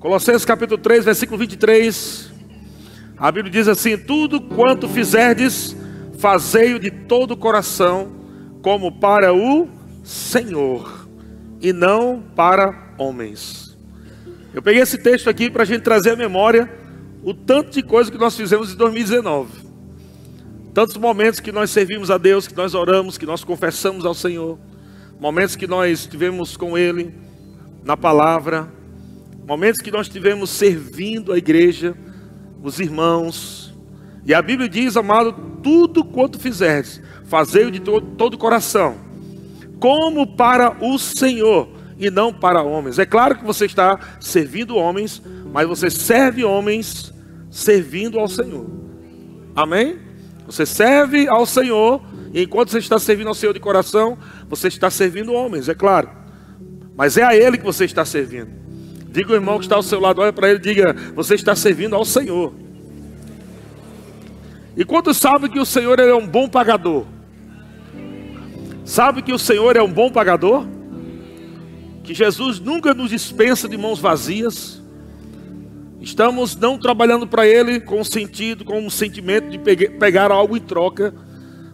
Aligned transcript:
Colossenses 0.00 0.46
capítulo 0.46 0.80
3, 0.80 1.04
versículo 1.04 1.36
23. 1.36 2.32
A 3.18 3.30
Bíblia 3.30 3.52
diz 3.52 3.68
assim: 3.68 3.98
Tudo 3.98 4.40
quanto 4.40 4.88
fizerdes, 4.88 5.76
fazei-o 6.18 6.80
de 6.80 6.90
todo 6.90 7.32
o 7.32 7.36
coração, 7.36 8.10
como 8.62 8.90
para 8.98 9.34
o 9.34 9.68
Senhor, 10.02 11.06
e 11.60 11.70
não 11.70 12.22
para 12.34 12.94
homens. 12.96 13.76
Eu 14.54 14.62
peguei 14.62 14.80
esse 14.80 14.96
texto 14.96 15.28
aqui 15.28 15.50
para 15.50 15.64
a 15.64 15.66
gente 15.66 15.82
trazer 15.82 16.12
à 16.12 16.16
memória 16.16 16.72
o 17.22 17.34
tanto 17.34 17.70
de 17.70 17.82
coisa 17.82 18.10
que 18.10 18.16
nós 18.16 18.34
fizemos 18.34 18.72
em 18.72 18.76
2019. 18.76 19.50
Tantos 20.72 20.96
momentos 20.96 21.40
que 21.40 21.52
nós 21.52 21.68
servimos 21.70 22.10
a 22.10 22.16
Deus, 22.16 22.48
que 22.48 22.56
nós 22.56 22.74
oramos, 22.74 23.18
que 23.18 23.26
nós 23.26 23.44
confessamos 23.44 24.06
ao 24.06 24.14
Senhor. 24.14 24.58
Momentos 25.20 25.56
que 25.56 25.66
nós 25.66 26.06
tivemos 26.06 26.56
com 26.56 26.78
Ele 26.78 27.14
na 27.84 27.98
palavra 27.98 28.79
momentos 29.46 29.80
que 29.80 29.90
nós 29.90 30.08
tivemos 30.08 30.50
servindo 30.50 31.32
a 31.32 31.38
igreja, 31.38 31.94
os 32.62 32.78
irmãos. 32.78 33.74
E 34.24 34.34
a 34.34 34.40
Bíblia 34.42 34.68
diz, 34.68 34.96
amado, 34.96 35.32
tudo 35.62 36.04
quanto 36.04 36.38
fizerdes, 36.38 37.00
fazei-o 37.24 37.70
de 37.70 37.80
todo, 37.80 38.06
todo 38.16 38.34
o 38.34 38.38
coração, 38.38 38.98
como 39.78 40.36
para 40.36 40.76
o 40.84 40.98
Senhor 40.98 41.68
e 41.98 42.10
não 42.10 42.32
para 42.32 42.62
homens. 42.62 42.98
É 42.98 43.06
claro 43.06 43.36
que 43.36 43.44
você 43.44 43.66
está 43.66 43.98
servindo 44.20 44.76
homens, 44.76 45.22
mas 45.52 45.66
você 45.66 45.90
serve 45.90 46.44
homens 46.44 47.12
servindo 47.50 48.18
ao 48.18 48.28
Senhor. 48.28 48.66
Amém? 49.54 49.98
Você 50.46 50.64
serve 50.64 51.28
ao 51.28 51.46
Senhor, 51.46 52.02
e 52.32 52.42
enquanto 52.42 52.70
você 52.70 52.78
está 52.78 52.98
servindo 52.98 53.28
ao 53.28 53.34
Senhor 53.34 53.52
de 53.52 53.60
coração, 53.60 54.16
você 54.48 54.68
está 54.68 54.90
servindo 54.90 55.32
homens, 55.32 55.68
é 55.68 55.74
claro. 55.74 56.10
Mas 56.96 57.16
é 57.16 57.22
a 57.22 57.36
Ele 57.36 57.58
que 57.58 57.64
você 57.64 57.84
está 57.84 58.04
servindo. 58.04 58.59
Diga 59.12 59.32
o 59.32 59.34
irmão 59.34 59.58
que 59.58 59.64
está 59.64 59.74
ao 59.74 59.82
seu 59.82 59.98
lado, 59.98 60.20
olha 60.20 60.32
para 60.32 60.48
ele 60.48 60.60
diga: 60.60 60.94
Você 61.14 61.34
está 61.34 61.56
servindo 61.56 61.96
ao 61.96 62.04
Senhor. 62.04 62.52
E 64.76 64.84
quantos 64.84 65.16
sabem 65.16 65.50
que 65.50 65.58
o 65.58 65.66
Senhor 65.66 65.98
é 65.98 66.14
um 66.14 66.26
bom 66.26 66.48
pagador? 66.48 67.04
Sabe 68.84 69.20
que 69.20 69.32
o 69.32 69.38
Senhor 69.38 69.76
é 69.76 69.82
um 69.82 69.92
bom 69.92 70.10
pagador? 70.10 70.64
Que 72.04 72.14
Jesus 72.14 72.60
nunca 72.60 72.94
nos 72.94 73.10
dispensa 73.10 73.68
de 73.68 73.76
mãos 73.76 73.98
vazias. 73.98 74.80
Estamos 76.00 76.56
não 76.56 76.78
trabalhando 76.78 77.26
para 77.26 77.46
Ele 77.46 77.80
com 77.80 78.02
sentido, 78.04 78.64
com 78.64 78.80
um 78.80 78.88
sentimento 78.88 79.50
de 79.50 79.58
pegar 79.58 80.30
algo 80.30 80.56
em 80.56 80.60
troca, 80.60 81.12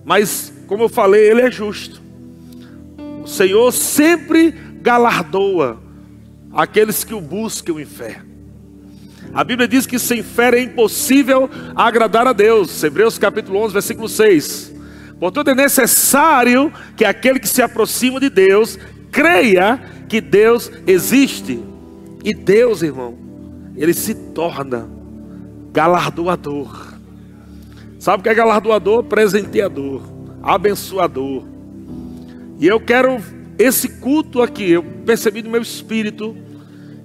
mas, 0.04 0.52
como 0.66 0.84
eu 0.84 0.88
falei, 0.88 1.30
Ele 1.30 1.42
é 1.42 1.50
justo. 1.50 2.02
O 3.22 3.26
Senhor 3.26 3.70
sempre 3.72 4.50
galardoa 4.80 5.85
aqueles 6.56 7.04
que 7.04 7.12
o 7.12 7.20
buscam 7.20 7.78
em 7.78 7.84
fé. 7.84 8.22
A 9.34 9.44
Bíblia 9.44 9.68
diz 9.68 9.86
que 9.86 9.98
sem 9.98 10.22
fé 10.22 10.48
é 10.56 10.62
impossível 10.62 11.50
agradar 11.74 12.26
a 12.26 12.32
Deus. 12.32 12.82
Hebreus 12.82 13.18
capítulo 13.18 13.58
11, 13.58 13.74
versículo 13.74 14.08
6. 14.08 14.74
Portanto, 15.20 15.48
é 15.48 15.54
necessário 15.54 16.72
que 16.96 17.04
aquele 17.04 17.38
que 17.38 17.48
se 17.48 17.60
aproxima 17.60 18.18
de 18.18 18.30
Deus 18.30 18.78
creia 19.12 19.78
que 20.08 20.20
Deus 20.20 20.72
existe. 20.86 21.62
E 22.24 22.32
Deus, 22.32 22.82
irmão, 22.82 23.18
ele 23.76 23.92
se 23.92 24.14
torna 24.14 24.88
galardoador. 25.72 26.94
Sabe 27.98 28.20
o 28.20 28.22
que 28.22 28.30
é 28.30 28.34
galardoador? 28.34 29.04
Presenteador, 29.04 30.02
abençoador. 30.42 31.44
E 32.58 32.66
eu 32.66 32.80
quero 32.80 33.20
esse 33.58 33.88
culto 34.00 34.40
aqui, 34.42 34.70
eu 34.70 34.82
percebi 34.82 35.42
no 35.42 35.50
meu 35.50 35.60
espírito 35.60 36.45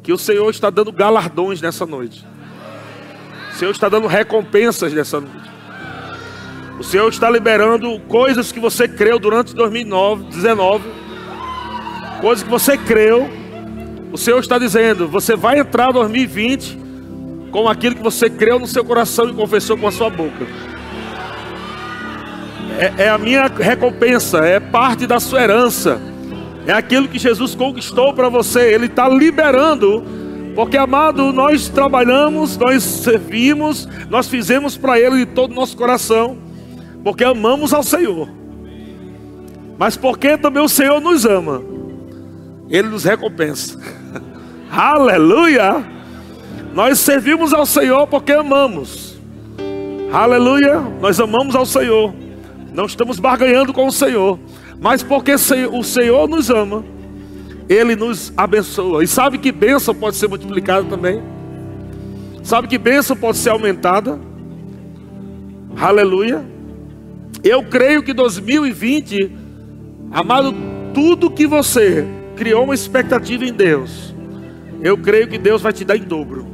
que 0.03 0.11
o 0.11 0.17
Senhor 0.17 0.49
está 0.49 0.69
dando 0.69 0.91
galardões 0.91 1.61
nessa 1.61 1.85
noite. 1.85 2.25
O 3.51 3.55
Senhor 3.55 3.71
está 3.71 3.87
dando 3.87 4.07
recompensas 4.07 4.91
nessa 4.93 5.19
noite. 5.19 5.51
O 6.79 6.83
Senhor 6.83 7.07
está 7.09 7.29
liberando 7.29 7.99
coisas 8.07 8.51
que 8.51 8.59
você 8.59 8.87
creu 8.87 9.19
durante 9.19 9.53
2019, 9.53 10.83
coisas 12.19 12.43
que 12.43 12.49
você 12.49 12.75
creu. 12.77 13.29
O 14.11 14.17
Senhor 14.17 14.39
está 14.39 14.57
dizendo: 14.57 15.07
você 15.07 15.35
vai 15.35 15.59
entrar 15.59 15.91
2020 15.91 16.79
com 17.51 17.69
aquilo 17.69 17.95
que 17.95 18.01
você 18.01 18.29
creu 18.29 18.57
no 18.57 18.65
seu 18.65 18.83
coração 18.83 19.29
e 19.29 19.33
confessou 19.33 19.77
com 19.77 19.87
a 19.87 19.91
sua 19.91 20.09
boca. 20.09 20.47
É, 22.79 23.03
é 23.03 23.09
a 23.09 23.17
minha 23.17 23.45
recompensa, 23.45 24.39
é 24.39 24.59
parte 24.59 25.05
da 25.05 25.19
sua 25.19 25.43
herança. 25.43 26.01
É 26.65 26.73
aquilo 26.73 27.07
que 27.07 27.17
Jesus 27.17 27.55
conquistou 27.55 28.13
para 28.13 28.29
você. 28.29 28.73
Ele 28.73 28.85
está 28.85 29.07
liberando. 29.09 30.03
Porque, 30.55 30.77
amado, 30.77 31.31
nós 31.31 31.69
trabalhamos, 31.69 32.57
nós 32.57 32.83
servimos, 32.83 33.87
nós 34.09 34.27
fizemos 34.27 34.77
para 34.77 34.99
Ele 34.99 35.25
de 35.25 35.25
todo 35.27 35.51
o 35.51 35.55
nosso 35.55 35.75
coração. 35.77 36.37
Porque 37.03 37.23
amamos 37.23 37.73
ao 37.73 37.83
Senhor. 37.83 38.29
Mas 39.77 39.97
porque 39.97 40.37
também 40.37 40.61
o 40.61 40.69
Senhor 40.69 40.99
nos 40.99 41.25
ama. 41.25 41.63
Ele 42.69 42.89
nos 42.89 43.03
recompensa. 43.03 43.79
Aleluia! 44.71 45.83
Nós 46.73 46.99
servimos 46.99 47.53
ao 47.53 47.65
Senhor 47.65 48.07
porque 48.07 48.31
amamos. 48.31 49.19
Aleluia! 50.13 50.79
Nós 51.01 51.19
amamos 51.19 51.55
ao 51.55 51.65
Senhor. 51.65 52.13
Não 52.73 52.85
estamos 52.85 53.19
barganhando 53.19 53.73
com 53.73 53.87
o 53.87 53.91
Senhor. 53.91 54.37
Mas 54.81 55.03
porque 55.03 55.35
o 55.35 55.83
Senhor 55.83 56.27
nos 56.27 56.49
ama, 56.49 56.83
Ele 57.69 57.95
nos 57.95 58.33
abençoa. 58.35 59.03
E 59.03 59.07
sabe 59.07 59.37
que 59.37 59.51
bênção 59.51 59.93
pode 59.93 60.15
ser 60.15 60.27
multiplicada 60.27 60.87
também? 60.89 61.21
Sabe 62.41 62.67
que 62.67 62.79
bênção 62.79 63.15
pode 63.15 63.37
ser 63.37 63.51
aumentada? 63.51 64.19
Aleluia. 65.79 66.43
Eu 67.43 67.63
creio 67.63 68.01
que 68.01 68.11
2020, 68.11 69.31
amado, 70.11 70.51
tudo 70.95 71.29
que 71.29 71.45
você 71.45 72.07
criou 72.35 72.63
uma 72.63 72.73
expectativa 72.73 73.45
em 73.45 73.53
Deus, 73.53 74.15
eu 74.81 74.97
creio 74.97 75.27
que 75.27 75.37
Deus 75.37 75.61
vai 75.61 75.71
te 75.71 75.85
dar 75.85 75.95
em 75.95 76.03
dobro. 76.03 76.47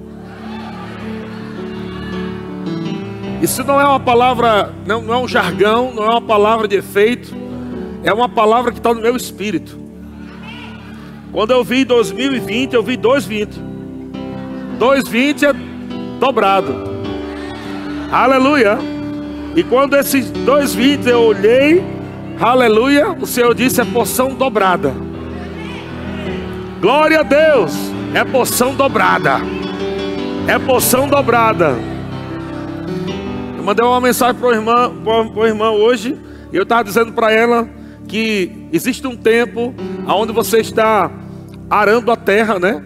Isso 3.42 3.64
não 3.64 3.80
é 3.80 3.86
uma 3.86 4.02
palavra, 4.02 4.74
não, 4.86 5.02
não 5.02 5.14
é 5.14 5.18
um 5.18 5.28
jargão, 5.30 5.94
não 5.94 6.04
é 6.04 6.09
uma 6.09 6.22
palavra 6.22 6.68
de 6.68 6.76
efeito 6.76 7.47
é 8.03 8.13
uma 8.13 8.30
palavra 8.30 8.72
que 8.72 8.80
está 8.80 8.94
no 8.94 9.02
meu 9.02 9.16
espírito. 9.16 9.78
Quando 11.31 11.52
eu 11.52 11.63
vi 11.63 11.84
2020, 11.84 12.74
eu 12.74 12.84
vi 12.84 12.97
220. 12.97 13.59
220 14.80 15.46
é 15.46 15.53
dobrado. 16.19 16.74
Aleluia. 18.12 18.78
E 19.56 19.63
quando 19.63 19.96
esses 19.96 20.30
220 20.31 21.09
eu 21.09 21.22
olhei, 21.22 21.84
aleluia, 22.40 23.09
o 23.12 23.25
Senhor 23.25 23.53
disse 23.53 23.81
é 23.81 23.85
porção 23.85 24.34
dobrada. 24.34 24.94
Glória 26.79 27.22
a 27.22 27.24
Deus, 27.24 27.74
é 28.14 28.24
porção 28.24 28.75
dobrada. 28.75 29.41
É 30.47 30.58
porção 30.59 31.09
dobrada. 31.09 31.75
Eu 33.58 33.64
mandei 33.64 33.85
uma 33.85 34.00
mensagem 34.00 34.35
para 34.35 34.47
o 34.47 34.53
irmão, 34.53 34.94
irmão 35.46 35.75
hoje, 35.75 36.18
e 36.53 36.56
eu 36.56 36.64
estava 36.64 36.84
dizendo 36.84 37.12
para 37.12 37.31
ela 37.31 37.68
que 38.07 38.68
existe 38.72 39.06
um 39.06 39.16
tempo 39.16 39.73
onde 40.07 40.31
você 40.31 40.59
está 40.59 41.12
arando 41.69 42.12
a 42.12 42.16
terra, 42.16 42.57
né? 42.59 42.84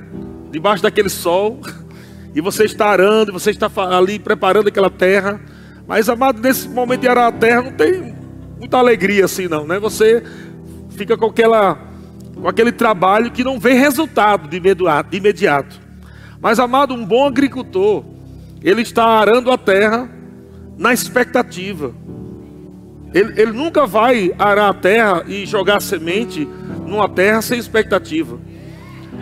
Debaixo 0.51 0.81
daquele 0.83 1.09
sol, 1.09 1.59
e 2.33 2.41
você 2.41 2.65
está 2.65 2.87
arando, 2.87 3.31
você 3.31 3.51
está 3.51 3.69
ali 3.95 4.17
preparando 4.17 4.67
aquela 4.67 4.89
terra. 4.89 5.39
Mas, 5.87 6.09
amado, 6.09 6.41
nesse 6.41 6.67
momento 6.67 7.01
de 7.01 7.07
arar 7.07 7.27
a 7.27 7.31
terra, 7.31 7.61
não 7.61 7.71
tem 7.71 8.15
muita 8.57 8.77
alegria 8.77 9.25
assim, 9.25 9.47
não, 9.47 9.65
né? 9.65 9.79
Você 9.79 10.23
fica 10.91 11.17
com, 11.17 11.27
aquela, 11.27 11.77
com 12.35 12.47
aquele 12.47 12.71
trabalho 12.71 13.31
que 13.31 13.43
não 13.43 13.59
vê 13.59 13.73
resultado 13.73 14.47
de 14.47 15.17
imediato. 15.17 15.79
Mas, 16.39 16.59
amado, 16.59 16.93
um 16.93 17.05
bom 17.05 17.27
agricultor, 17.27 18.03
ele 18.63 18.81
está 18.81 19.05
arando 19.05 19.51
a 19.51 19.57
terra 19.57 20.09
na 20.77 20.93
expectativa. 20.93 21.93
Ele, 23.13 23.41
ele 23.41 23.51
nunca 23.51 23.85
vai 23.85 24.33
arar 24.39 24.69
a 24.69 24.73
terra 24.73 25.23
e 25.27 25.45
jogar 25.45 25.81
semente 25.81 26.47
numa 26.85 27.09
terra 27.09 27.41
sem 27.41 27.59
expectativa. 27.59 28.39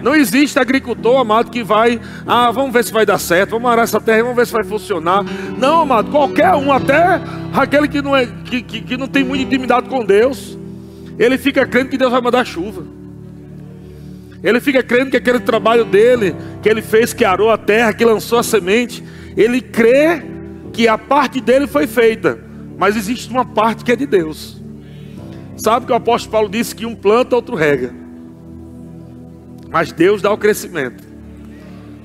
Não 0.01 0.15
existe 0.15 0.57
agricultor, 0.57 1.19
amado, 1.19 1.51
que 1.51 1.63
vai, 1.63 1.99
ah, 2.25 2.51
vamos 2.51 2.71
ver 2.71 2.83
se 2.83 2.93
vai 2.93 3.05
dar 3.05 3.17
certo, 3.17 3.51
vamos 3.51 3.69
arar 3.69 3.83
essa 3.83 3.99
terra, 3.99 4.21
vamos 4.21 4.37
ver 4.37 4.47
se 4.47 4.53
vai 4.53 4.63
funcionar. 4.63 5.25
Não, 5.57 5.81
amado, 5.81 6.09
qualquer 6.09 6.53
um, 6.55 6.71
até 6.71 7.19
aquele 7.53 7.87
que 7.87 8.01
não, 8.01 8.15
é, 8.15 8.25
que, 8.45 8.61
que, 8.61 8.81
que 8.81 8.97
não 8.97 9.07
tem 9.07 9.23
muita 9.23 9.43
intimidade 9.43 9.89
com 9.89 10.05
Deus, 10.05 10.57
ele 11.17 11.37
fica 11.37 11.65
crendo 11.65 11.89
que 11.89 11.97
Deus 11.97 12.11
vai 12.11 12.21
mandar 12.21 12.45
chuva. 12.45 12.83
Ele 14.41 14.61
fica 14.61 14.81
crendo 14.81 15.11
que 15.11 15.17
aquele 15.17 15.39
trabalho 15.39 15.83
dele, 15.83 16.33
que 16.61 16.69
ele 16.69 16.81
fez, 16.81 17.11
que 17.11 17.25
arou 17.25 17.49
a 17.49 17.57
terra, 17.57 17.91
que 17.91 18.05
lançou 18.05 18.39
a 18.39 18.43
semente, 18.43 19.03
ele 19.35 19.59
crê 19.59 20.23
que 20.71 20.87
a 20.87 20.97
parte 20.97 21.41
dele 21.41 21.67
foi 21.67 21.87
feita. 21.87 22.48
Mas 22.79 22.95
existe 22.95 23.29
uma 23.29 23.43
parte 23.43 23.83
que 23.83 23.91
é 23.91 23.95
de 23.95 24.05
Deus. 24.05 24.57
Sabe 25.57 25.85
que 25.85 25.91
o 25.91 25.95
apóstolo 25.95 26.31
Paulo 26.31 26.49
disse 26.49 26.73
que 26.73 26.85
um 26.85 26.95
planta, 26.95 27.35
outro 27.35 27.53
rega. 27.53 27.93
Mas 29.69 29.91
Deus 29.91 30.21
dá 30.21 30.31
o 30.31 30.37
crescimento. 30.37 31.03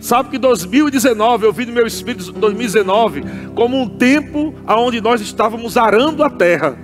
Sabe 0.00 0.30
que 0.30 0.38
2019, 0.38 1.46
eu 1.46 1.52
vi 1.52 1.64
no 1.64 1.72
meu 1.72 1.86
espírito 1.86 2.32
2019 2.32 3.22
como 3.54 3.80
um 3.80 3.88
tempo 3.88 4.52
onde 4.66 5.00
nós 5.00 5.20
estávamos 5.20 5.76
arando 5.76 6.24
a 6.24 6.28
terra 6.28 6.76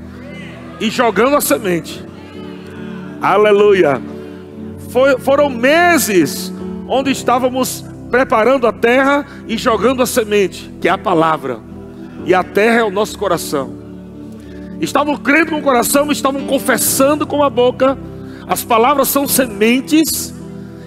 e 0.80 0.88
jogando 0.88 1.34
a 1.34 1.40
semente. 1.40 2.02
Aleluia. 3.20 4.00
Foi, 4.90 5.18
foram 5.18 5.50
meses 5.50 6.52
onde 6.86 7.10
estávamos 7.10 7.84
preparando 8.08 8.68
a 8.68 8.72
terra 8.72 9.26
e 9.48 9.58
jogando 9.58 10.00
a 10.00 10.06
semente, 10.06 10.70
que 10.80 10.88
é 10.88 10.92
a 10.92 10.98
palavra. 10.98 11.58
E 12.24 12.32
a 12.32 12.44
terra 12.44 12.78
é 12.78 12.84
o 12.84 12.90
nosso 12.90 13.18
coração. 13.18 13.79
Estavam 14.80 15.16
crendo 15.16 15.50
com 15.50 15.58
o 15.58 15.62
coração, 15.62 16.10
estavam 16.10 16.46
confessando 16.46 17.26
com 17.26 17.42
a 17.42 17.50
boca. 17.50 17.98
As 18.46 18.64
palavras 18.64 19.08
são 19.08 19.28
sementes, 19.28 20.34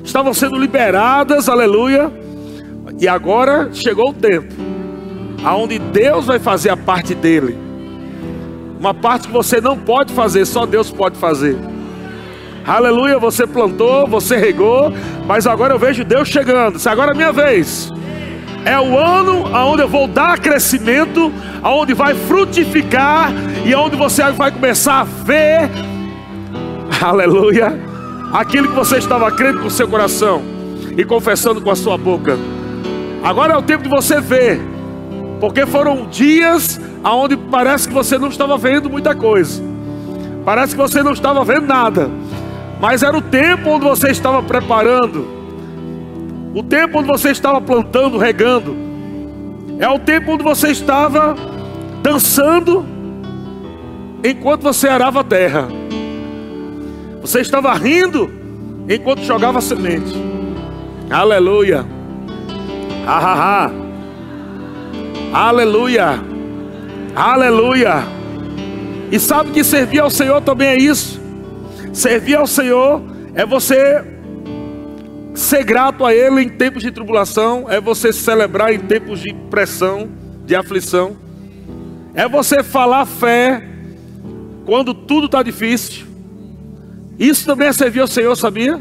estavam 0.04 0.34
sendo 0.34 0.58
liberadas, 0.58 1.48
aleluia 1.48 2.24
e 3.00 3.08
agora 3.08 3.70
chegou 3.74 4.10
o 4.10 4.14
tempo 4.14 4.54
aonde 5.44 5.78
Deus 5.78 6.26
vai 6.26 6.40
fazer 6.40 6.70
a 6.70 6.78
parte 6.78 7.14
dele. 7.14 7.58
Uma 8.80 8.94
parte 8.94 9.28
que 9.28 9.34
você 9.34 9.60
não 9.60 9.78
pode 9.78 10.14
fazer, 10.14 10.46
só 10.46 10.66
Deus 10.66 10.90
pode 10.90 11.18
fazer. 11.18 11.58
Aleluia, 12.66 13.20
você 13.20 13.46
plantou, 13.46 14.08
você 14.08 14.38
regou, 14.38 14.94
mas 15.26 15.46
agora 15.46 15.74
eu 15.74 15.80
vejo 15.80 16.06
Deus 16.06 16.30
chegando. 16.30 16.80
Se 16.80 16.88
agora 16.88 17.12
é 17.12 17.14
minha 17.14 17.34
vez. 17.34 17.92
É 18.66 18.80
o 18.80 18.98
ano 18.98 19.54
aonde 19.54 19.82
eu 19.82 19.90
vou 19.90 20.08
dar 20.08 20.40
crescimento, 20.40 21.32
aonde 21.62 21.94
vai 21.94 22.14
frutificar 22.14 23.32
e 23.66 23.74
aonde 23.74 23.98
você 23.98 24.24
vai 24.32 24.52
começar 24.52 25.02
a 25.02 25.04
ver, 25.04 25.70
aleluia, 27.04 27.78
aquilo 28.32 28.70
que 28.70 28.76
você 28.76 28.98
estava 28.98 29.30
crendo 29.32 29.60
com 29.60 29.68
o 29.68 29.72
seu 29.72 29.88
coração 29.88 30.42
e 30.98 31.04
confessando 31.04 31.60
com 31.60 31.70
a 31.70 31.76
sua 31.76 31.98
boca. 31.98 32.38
Agora 33.22 33.54
é 33.54 33.58
o 33.58 33.62
tempo 33.62 33.84
de 33.84 33.90
você 33.90 34.22
ver, 34.22 34.62
porque 35.42 35.66
foram 35.66 36.08
dias 36.08 36.80
onde 37.04 37.36
parece 37.36 37.88
que 37.88 37.94
você 37.94 38.18
não 38.18 38.30
estava 38.30 38.58
vendo 38.58 38.90
muita 38.90 39.14
coisa, 39.14 39.62
parece 40.46 40.74
que 40.74 40.82
você 40.82 41.04
não 41.04 41.12
estava 41.12 41.44
vendo 41.44 41.68
nada, 41.68 42.10
mas 42.80 43.04
era 43.04 43.18
o 43.18 43.22
tempo 43.22 43.72
onde 43.72 43.84
você 43.84 44.10
estava 44.10 44.42
preparando, 44.42 45.43
o 46.54 46.62
tempo 46.62 47.00
onde 47.00 47.08
você 47.08 47.32
estava 47.32 47.60
plantando, 47.60 48.18
regando, 48.18 48.76
é 49.80 49.90
o 49.90 50.00
tempo 50.00 50.34
onde 50.34 50.44
você 50.44 50.70
estava 50.70 51.36
dançando 52.02 52.86
enquanto 54.24 54.62
você 54.62 54.88
arava 54.88 55.22
a 55.22 55.24
terra, 55.24 55.68
você 57.22 57.42
estava 57.42 57.74
rindo 57.74 58.32
enquanto 58.88 59.24
jogava 59.24 59.60
semente, 59.62 60.14
aleluia. 61.10 61.86
Ha, 63.06 63.18
ha, 63.18 63.66
ha. 63.66 63.72
Aleluia. 65.34 66.20
Aleluia. 67.16 68.04
E 69.12 69.20
sabe 69.20 69.52
que 69.52 69.64
servir 69.64 70.00
ao 70.00 70.10
Senhor 70.10 70.42
também 70.42 70.68
é 70.70 70.78
isso. 70.78 71.22
Servir 71.92 72.36
ao 72.36 72.48
Senhor 72.48 73.02
é 73.36 73.46
você 73.46 74.13
ser 75.34 75.64
grato 75.64 76.06
a 76.06 76.14
Ele 76.14 76.42
em 76.42 76.50
tempos 76.50 76.84
de 76.84 76.92
tribulação, 76.92 77.66
é 77.70 77.82
você 77.82 78.14
celebrar 78.14 78.74
em 78.74 78.80
tempos 78.80 79.20
de 79.20 79.34
pressão, 79.50 80.10
de 80.46 80.56
aflição, 80.56 81.18
é 82.14 82.28
você 82.28 82.62
falar 82.62 83.06
fé 83.06 83.64
quando 84.66 84.94
tudo 84.94 85.26
está 85.26 85.42
difícil. 85.42 86.06
Isso 87.18 87.46
também 87.46 87.68
é 87.68 87.74
servir 87.74 88.00
ao 88.02 88.08
Senhor, 88.08 88.36
sabia? 88.36 88.80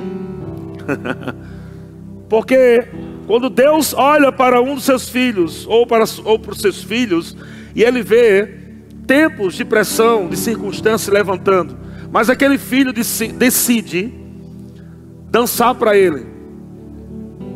Porque 2.28 2.88
quando 3.26 3.48
Deus 3.48 3.94
olha 3.94 4.32
para 4.32 4.60
um 4.60 4.74
dos 4.74 4.84
seus 4.84 5.08
filhos, 5.08 5.66
ou 5.66 5.86
para, 5.86 6.04
ou 6.24 6.38
para 6.38 6.52
os 6.52 6.60
seus 6.60 6.82
filhos, 6.82 7.36
e 7.74 7.82
ele 7.82 8.02
vê 8.02 8.62
tempos 9.06 9.54
de 9.54 9.64
pressão, 9.64 10.28
de 10.28 10.36
circunstância 10.36 11.12
levantando, 11.12 11.76
mas 12.10 12.28
aquele 12.28 12.58
filho 12.58 12.92
decide 12.92 14.12
dançar 15.30 15.74
para 15.74 15.96
ele, 15.96 16.26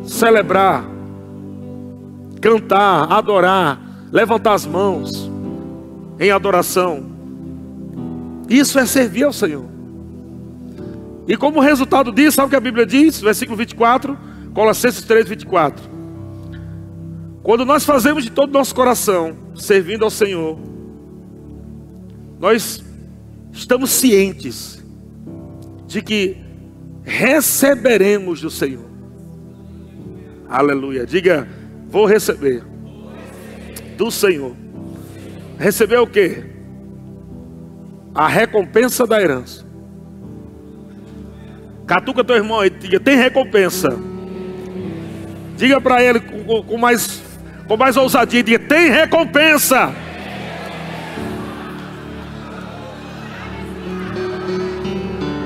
celebrar, 0.07 0.85
cantar, 2.41 3.11
adorar, 3.11 3.79
levantar 4.11 4.53
as 4.53 4.65
mãos 4.65 5.29
em 6.19 6.31
adoração. 6.31 7.05
Isso 8.49 8.79
é 8.79 8.85
servir 8.85 9.25
ao 9.25 9.33
Senhor. 9.33 9.65
E 11.27 11.35
como 11.35 11.59
resultado 11.59 12.11
disso, 12.11 12.37
sabe 12.37 12.47
o 12.47 12.49
que 12.49 12.55
a 12.55 12.61
Bíblia 12.61 12.85
diz? 12.85 13.19
Versículo 13.19 13.57
24: 13.57 14.17
Colossenses 14.53 15.03
3, 15.03 15.27
24. 15.27 15.83
Quando 17.43 17.65
nós 17.65 17.83
fazemos 17.83 18.23
de 18.23 18.31
todo 18.31 18.49
o 18.49 18.53
nosso 18.53 18.73
coração, 18.73 19.35
servindo 19.55 20.03
ao 20.05 20.09
Senhor, 20.09 20.57
nós 22.39 22.83
estamos 23.51 23.89
cientes 23.91 24.83
de 25.85 26.01
que 26.01 26.37
receberemos 27.03 28.41
do 28.41 28.49
Senhor. 28.49 28.86
Aleluia. 30.49 31.05
Diga, 31.05 31.47
vou 31.89 32.05
receber 32.05 32.63
do 33.97 34.09
Senhor. 34.09 34.55
Receber 35.59 35.97
o 35.97 36.07
que? 36.07 36.43
A 38.13 38.27
recompensa 38.27 39.05
da 39.05 39.21
herança. 39.21 39.65
Catuca 41.85 42.23
teu 42.23 42.35
irmão 42.35 42.63
e 42.65 42.69
diga, 42.69 42.99
tem 42.99 43.17
recompensa. 43.17 43.89
Diga 45.55 45.81
para 45.81 46.03
ele 46.03 46.19
com, 46.19 46.63
com, 46.63 46.77
mais, 46.77 47.23
com 47.67 47.77
mais 47.77 47.97
ousadia: 47.97 48.43
diga, 48.43 48.59
tem 48.59 48.89
recompensa. 48.89 49.93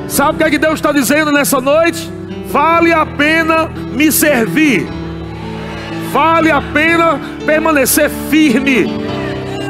Sabe 0.07 0.35
o 0.35 0.37
que, 0.37 0.43
é 0.43 0.49
que 0.49 0.57
Deus 0.57 0.73
está 0.73 0.91
dizendo 0.91 1.31
nessa 1.31 1.61
noite? 1.61 2.20
Vale 2.51 2.91
a 2.91 3.05
pena 3.05 3.69
me 3.93 4.11
servir, 4.11 4.85
vale 6.11 6.51
a 6.51 6.61
pena 6.61 7.17
permanecer 7.45 8.09
firme, 8.29 8.87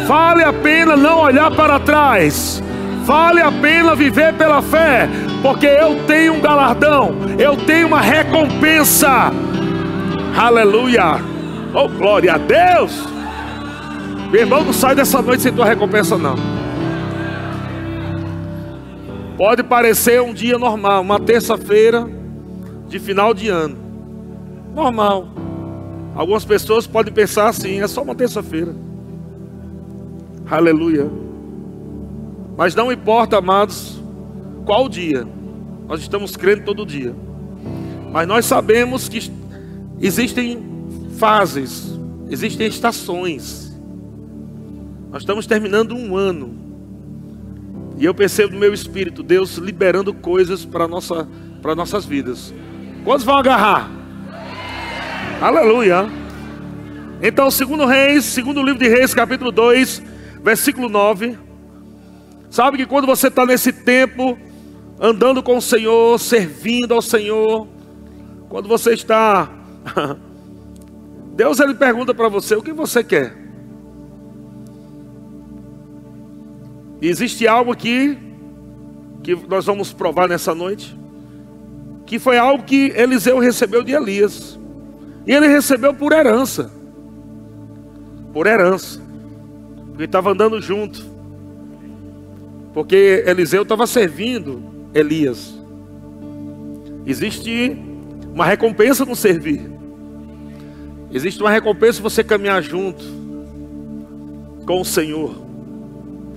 vale 0.07 0.44
a 0.44 0.51
pena 0.51 0.98
não 0.98 1.19
olhar 1.19 1.51
para 1.51 1.80
trás, 1.80 2.60
vale 3.06 3.39
a 3.39 3.51
pena 3.51 3.94
viver 3.94 4.33
pela 4.33 4.63
fé, 4.63 5.07
porque 5.44 5.68
eu 5.68 6.04
tenho 6.07 6.33
um 6.33 6.42
galardão, 6.42 7.13
eu 7.38 7.56
tenho 7.56 7.86
uma 7.86 8.01
recompensa. 8.01 9.31
Aleluia. 10.36 11.22
Oh, 11.75 11.88
glória 11.88 12.34
a 12.34 12.38
Deus. 12.39 13.08
Meu 14.32 14.41
irmão, 14.41 14.63
não 14.63 14.74
sai 14.74 14.96
dessa 14.96 15.22
noite 15.22 15.44
sem 15.44 15.53
tua 15.53 15.65
recompensa, 15.67 16.17
não. 16.17 16.36
Pode 19.38 19.62
parecer 19.62 20.20
um 20.20 20.34
dia 20.34 20.58
normal, 20.58 21.01
uma 21.01 21.20
terça-feira 21.20 22.21
de 22.91 23.00
final 23.00 23.33
de 23.33 23.50
ano. 23.50 23.77
Normal. 24.75 25.27
Algumas 26.13 26.45
pessoas 26.45 26.86
podem 26.86 27.13
pensar 27.13 27.48
assim, 27.48 27.81
é 27.81 27.88
só 27.88 28.03
uma 28.03 28.13
terça-feira. 28.13 28.75
Aleluia. 30.50 31.10
Mas 32.55 32.75
não 32.75 32.91
importa, 32.91 33.38
amados, 33.38 34.00
qual 34.65 34.88
dia. 34.88 35.25
Nós 35.88 36.01
estamos 36.01 36.38
crendo 36.38 36.63
todo 36.63 36.86
dia. 36.86 37.15
Mas 38.12 38.27
nós 38.27 38.45
sabemos 38.45 39.07
que 39.10 39.19
Existem 40.01 40.57
fases, 41.17 41.95
existem 42.27 42.65
estações. 42.65 43.71
Nós 45.12 45.21
estamos 45.21 45.45
terminando 45.45 45.95
um 45.95 46.17
ano. 46.17 46.55
E 48.00 48.05
eu 48.05 48.15
percebo 48.15 48.53
no 48.53 48.60
meu 48.60 48.74
espírito 48.74 49.21
Deus 49.21 49.57
liberando 49.57 50.12
coisas 50.12 50.65
para 50.65 50.88
nossa 50.88 51.27
para 51.62 51.75
nossas 51.75 52.03
vidas. 52.03 52.51
Quantos 53.03 53.24
vão 53.24 53.38
agarrar? 53.38 53.89
Aleluia. 55.41 56.08
Então, 57.22 57.50
segundo 57.50 57.86
Reis, 57.86 58.25
segundo 58.25 58.63
livro 58.63 58.79
de 58.79 58.88
Reis, 58.88 59.13
capítulo 59.13 59.51
2, 59.51 60.01
versículo 60.43 60.89
9. 60.89 61.38
Sabe 62.50 62.77
que 62.77 62.86
quando 62.86 63.05
você 63.05 63.27
está 63.27 63.46
nesse 63.46 63.72
tempo, 63.72 64.38
andando 65.00 65.41
com 65.41 65.58
o 65.58 65.62
Senhor, 65.62 66.20
servindo 66.20 66.93
ao 66.93 67.01
Senhor, 67.01 67.67
quando 68.50 68.67
você 68.67 68.93
está 68.93 69.50
Deus 71.34 71.60
ele 71.60 71.74
pergunta 71.74 72.13
para 72.13 72.29
você 72.29 72.55
o 72.55 72.62
que 72.62 72.74
você 72.74 73.03
quer. 73.03 73.36
Existe 77.01 77.48
algo 77.48 77.72
aqui 77.72 78.17
que 79.24 79.36
nós 79.48 79.65
vamos 79.65 79.91
provar 79.91 80.27
nessa 80.27 80.53
noite, 80.53 80.96
que 82.12 82.20
foi 82.20 82.38
algo 82.38 82.65
que 82.65 82.91
Eliseu 82.94 83.39
recebeu 83.39 83.82
de 83.84 83.94
Elias. 83.94 84.60
E 85.25 85.32
ele 85.32 85.48
recebeu 85.48 85.94
por 85.94 86.12
herança. 86.12 86.70
Por 88.34 88.48
herança. 88.48 89.00
Porque 89.88 90.03
estava 90.03 90.32
andando 90.32 90.62
junto. 90.62 91.06
Porque 92.74 93.24
Eliseu 93.25 93.62
estava 93.62 93.88
servindo 93.88 94.62
Elias. 94.94 95.58
Existe 97.06 97.77
uma 98.34 98.44
recompensa 98.44 99.06
no 99.06 99.15
servir. 99.15 99.72
Existe 101.13 101.39
uma 101.39 101.50
recompensa 101.50 102.01
você 102.01 102.25
caminhar 102.25 102.62
junto 102.62 103.06
com 104.65 104.82
o 104.82 104.86
Senhor. 104.86 105.34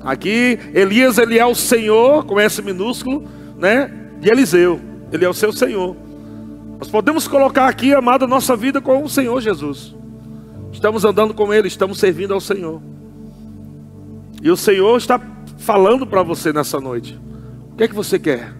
Aqui, 0.05 0.57
Elias, 0.73 1.19
ele 1.19 1.37
é 1.37 1.45
o 1.45 1.53
Senhor, 1.53 2.25
com 2.27 2.39
S 2.39 2.63
minúsculo, 2.63 3.25
né? 3.59 3.91
De 4.21 4.31
Eliseu. 4.31 4.94
Ele 5.15 5.25
é 5.25 5.29
o 5.29 5.33
seu 5.33 5.53
Senhor. 5.53 5.97
Nós 6.77 6.89
podemos 6.89 7.29
colocar 7.29 7.69
aqui, 7.69 7.95
amada, 7.95 8.27
nossa 8.27 8.57
vida 8.57 8.81
com 8.81 9.05
o 9.05 9.09
Senhor 9.09 9.41
Jesus. 9.41 9.95
Estamos 10.73 11.05
andando 11.05 11.33
com 11.33 11.55
Ele, 11.55 11.69
estamos 11.69 11.99
servindo 12.01 12.35
ao 12.35 12.41
Senhor. 12.41 12.83
E 14.43 14.51
o 14.51 14.57
Senhor 14.57 14.97
está 14.97 15.21
falando 15.57 16.05
para 16.05 16.25
você 16.25 16.53
nessa 16.53 16.81
noite. 16.81 17.17
O 17.73 17.77
que 17.77 17.85
é 17.85 17.89
que 17.89 17.95
você 17.95 18.19
quer? 18.19 18.53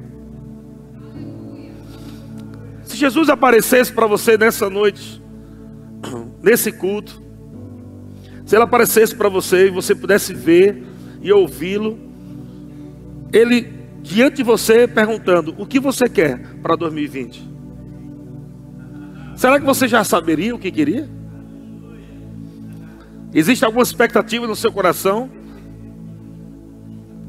Se 2.85 2.97
Jesus 2.97 3.29
aparecesse 3.29 3.93
para 3.93 4.07
você 4.07 4.39
nessa 4.39 4.71
noite, 4.71 5.21
nesse 6.41 6.71
culto, 6.71 7.21
se 8.47 8.55
ele 8.55 8.63
aparecesse 8.63 9.17
para 9.17 9.29
você 9.29 9.67
e 9.67 9.71
você 9.71 9.93
pudesse 9.93 10.33
ver 10.33 10.85
e 11.21 11.33
ouvi-lo, 11.33 11.99
ele 13.33 13.74
diante 14.05 14.37
de 14.37 14.43
você 14.43 14.87
perguntando: 14.87 15.55
O 15.59 15.67
que 15.67 15.81
você 15.81 16.09
quer 16.09 16.39
para 16.63 16.77
2020? 16.77 17.55
Será 19.35 19.59
que 19.59 19.67
você 19.67 19.89
já 19.89 20.05
saberia 20.05 20.55
o 20.55 20.59
que 20.59 20.71
queria? 20.71 21.09
Existe 23.33 23.65
alguma 23.65 23.83
expectativa 23.83 24.47
no 24.47 24.55
seu 24.55 24.71
coração? 24.71 25.29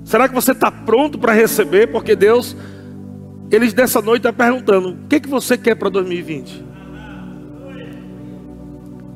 Será 0.03 0.27
que 0.29 0.35
você 0.35 0.51
está 0.51 0.69
pronto 0.69 1.17
para 1.17 1.33
receber? 1.33 1.87
Porque 1.87 2.15
Deus, 2.15 2.55
Ele 3.49 3.73
nessa 3.73 4.01
noite 4.01 4.27
está 4.27 4.33
perguntando: 4.33 4.89
o 4.89 5.07
que, 5.07 5.21
que 5.21 5.29
você 5.29 5.57
quer 5.57 5.75
para 5.75 5.89
2020? 5.89 6.63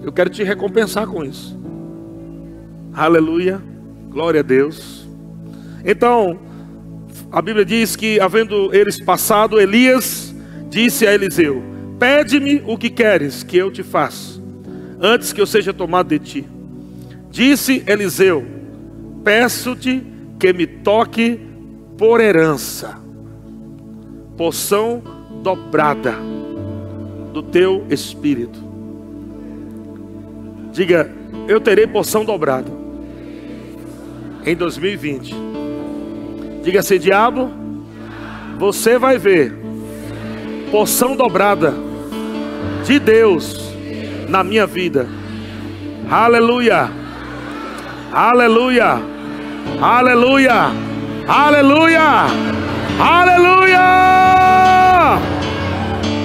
Eu 0.01 0.13
quero 0.13 0.29
te 0.29 0.43
recompensar 0.43 1.05
com 1.05 1.25
isso. 1.25 1.59
Aleluia, 2.93 3.61
glória 4.09 4.39
a 4.39 4.43
Deus. 4.43 5.07
Então, 5.85 6.48
a 7.31 7.41
Bíblia 7.41 7.65
diz 7.65 7.95
que, 7.95 8.19
havendo 8.19 8.73
eles 8.73 9.03
passado, 9.03 9.59
Elias 9.59 10.33
disse 10.69 11.05
a 11.05 11.13
Eliseu: 11.13 11.63
Pede-me 11.99 12.63
o 12.65 12.77
que 12.77 12.89
queres 12.89 13.43
que 13.43 13.57
eu 13.57 13.71
te 13.71 13.83
faça, 13.83 14.41
antes 14.99 15.33
que 15.33 15.41
eu 15.41 15.47
seja 15.47 15.73
tomado 15.73 16.09
de 16.09 16.19
ti. 16.19 16.45
Disse 17.29 17.83
Eliseu: 17.85 18.45
Peço-te 19.23 20.03
que 20.39 20.53
me 20.53 20.65
toque 20.65 21.39
por 21.97 22.21
herança, 22.21 22.97
porção 24.37 25.03
dobrada 25.43 26.15
do 27.33 27.43
teu 27.43 27.85
espírito. 27.89 28.59
Diga, 30.71 31.11
eu 31.47 31.59
terei 31.59 31.85
porção 31.85 32.23
dobrada 32.23 32.71
em 34.45 34.55
2020. 34.55 35.35
Diga 36.63 36.79
assim, 36.79 36.99
diabo, 36.99 37.51
você 38.57 38.97
vai 38.97 39.17
ver 39.17 39.53
porção 40.71 41.15
dobrada 41.15 41.73
de 42.85 42.99
Deus 42.99 43.73
na 44.27 44.43
minha 44.43 44.67
vida. 44.67 45.07
Aleluia. 46.09 46.89
Aleluia. 48.11 48.99
Aleluia. 49.81 50.71
Aleluia. 51.27 52.25
Aleluia. 52.99 53.79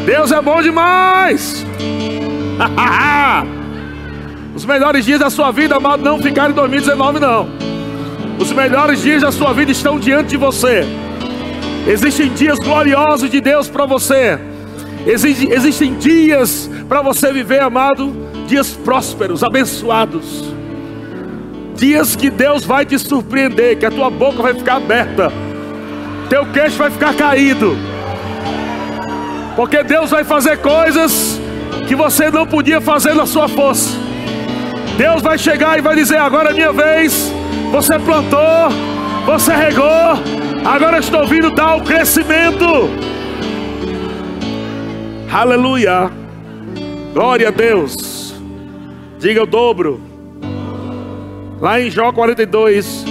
Deus 0.04 0.32
é 0.32 0.42
bom 0.42 0.60
demais. 0.60 1.64
Os 4.54 4.64
melhores 4.64 5.04
dias 5.04 5.20
da 5.20 5.28
sua 5.30 5.50
vida, 5.50 5.76
amado, 5.76 6.02
não 6.02 6.18
ficaram 6.20 6.50
em 6.50 6.54
2019, 6.54 7.20
não. 7.20 7.48
Os 8.38 8.52
melhores 8.52 9.00
dias 9.02 9.22
da 9.22 9.30
sua 9.30 9.52
vida 9.52 9.70
estão 9.70 9.98
diante 9.98 10.30
de 10.30 10.36
você. 10.36 10.84
Existem 11.86 12.30
dias 12.30 12.58
gloriosos 12.58 13.30
de 13.30 13.40
Deus 13.40 13.68
para 13.68 13.86
você. 13.86 14.38
Existem 15.06 15.96
dias 15.96 16.70
para 16.88 17.02
você 17.02 17.32
viver, 17.32 17.60
amado, 17.60 18.14
dias 18.46 18.70
prósperos, 18.70 19.44
abençoados. 19.44 20.52
Dias 21.74 22.16
que 22.16 22.30
Deus 22.30 22.64
vai 22.64 22.86
te 22.86 22.98
surpreender, 22.98 23.78
que 23.78 23.84
a 23.84 23.90
tua 23.90 24.08
boca 24.08 24.42
vai 24.42 24.54
ficar 24.54 24.76
aberta, 24.76 25.30
teu 26.30 26.46
queixo 26.46 26.78
vai 26.78 26.90
ficar 26.90 27.14
caído. 27.14 27.76
Porque 29.56 29.82
Deus 29.82 30.10
vai 30.10 30.24
fazer 30.24 30.58
coisas 30.58 31.38
que 31.86 31.94
você 31.94 32.30
não 32.30 32.46
podia 32.46 32.80
fazer 32.80 33.14
na 33.14 33.26
sua 33.26 33.48
força. 33.48 33.90
Deus 34.96 35.20
vai 35.20 35.36
chegar 35.36 35.78
e 35.78 35.82
vai 35.82 35.94
dizer: 35.96 36.16
agora 36.16 36.50
é 36.50 36.54
minha 36.54 36.72
vez. 36.72 37.33
Você 37.72 37.98
plantou, 37.98 38.70
você 39.26 39.52
regou, 39.52 39.84
agora 40.64 40.98
estou 40.98 41.26
vindo 41.26 41.50
dar 41.50 41.76
o 41.76 41.82
crescimento. 41.82 42.64
Aleluia. 45.32 46.10
Glória 47.12 47.48
a 47.48 47.50
Deus. 47.50 48.34
Diga 49.18 49.42
o 49.42 49.46
dobro. 49.46 50.00
Lá 51.60 51.80
em 51.80 51.90
Jó 51.90 52.12
42. 52.12 53.04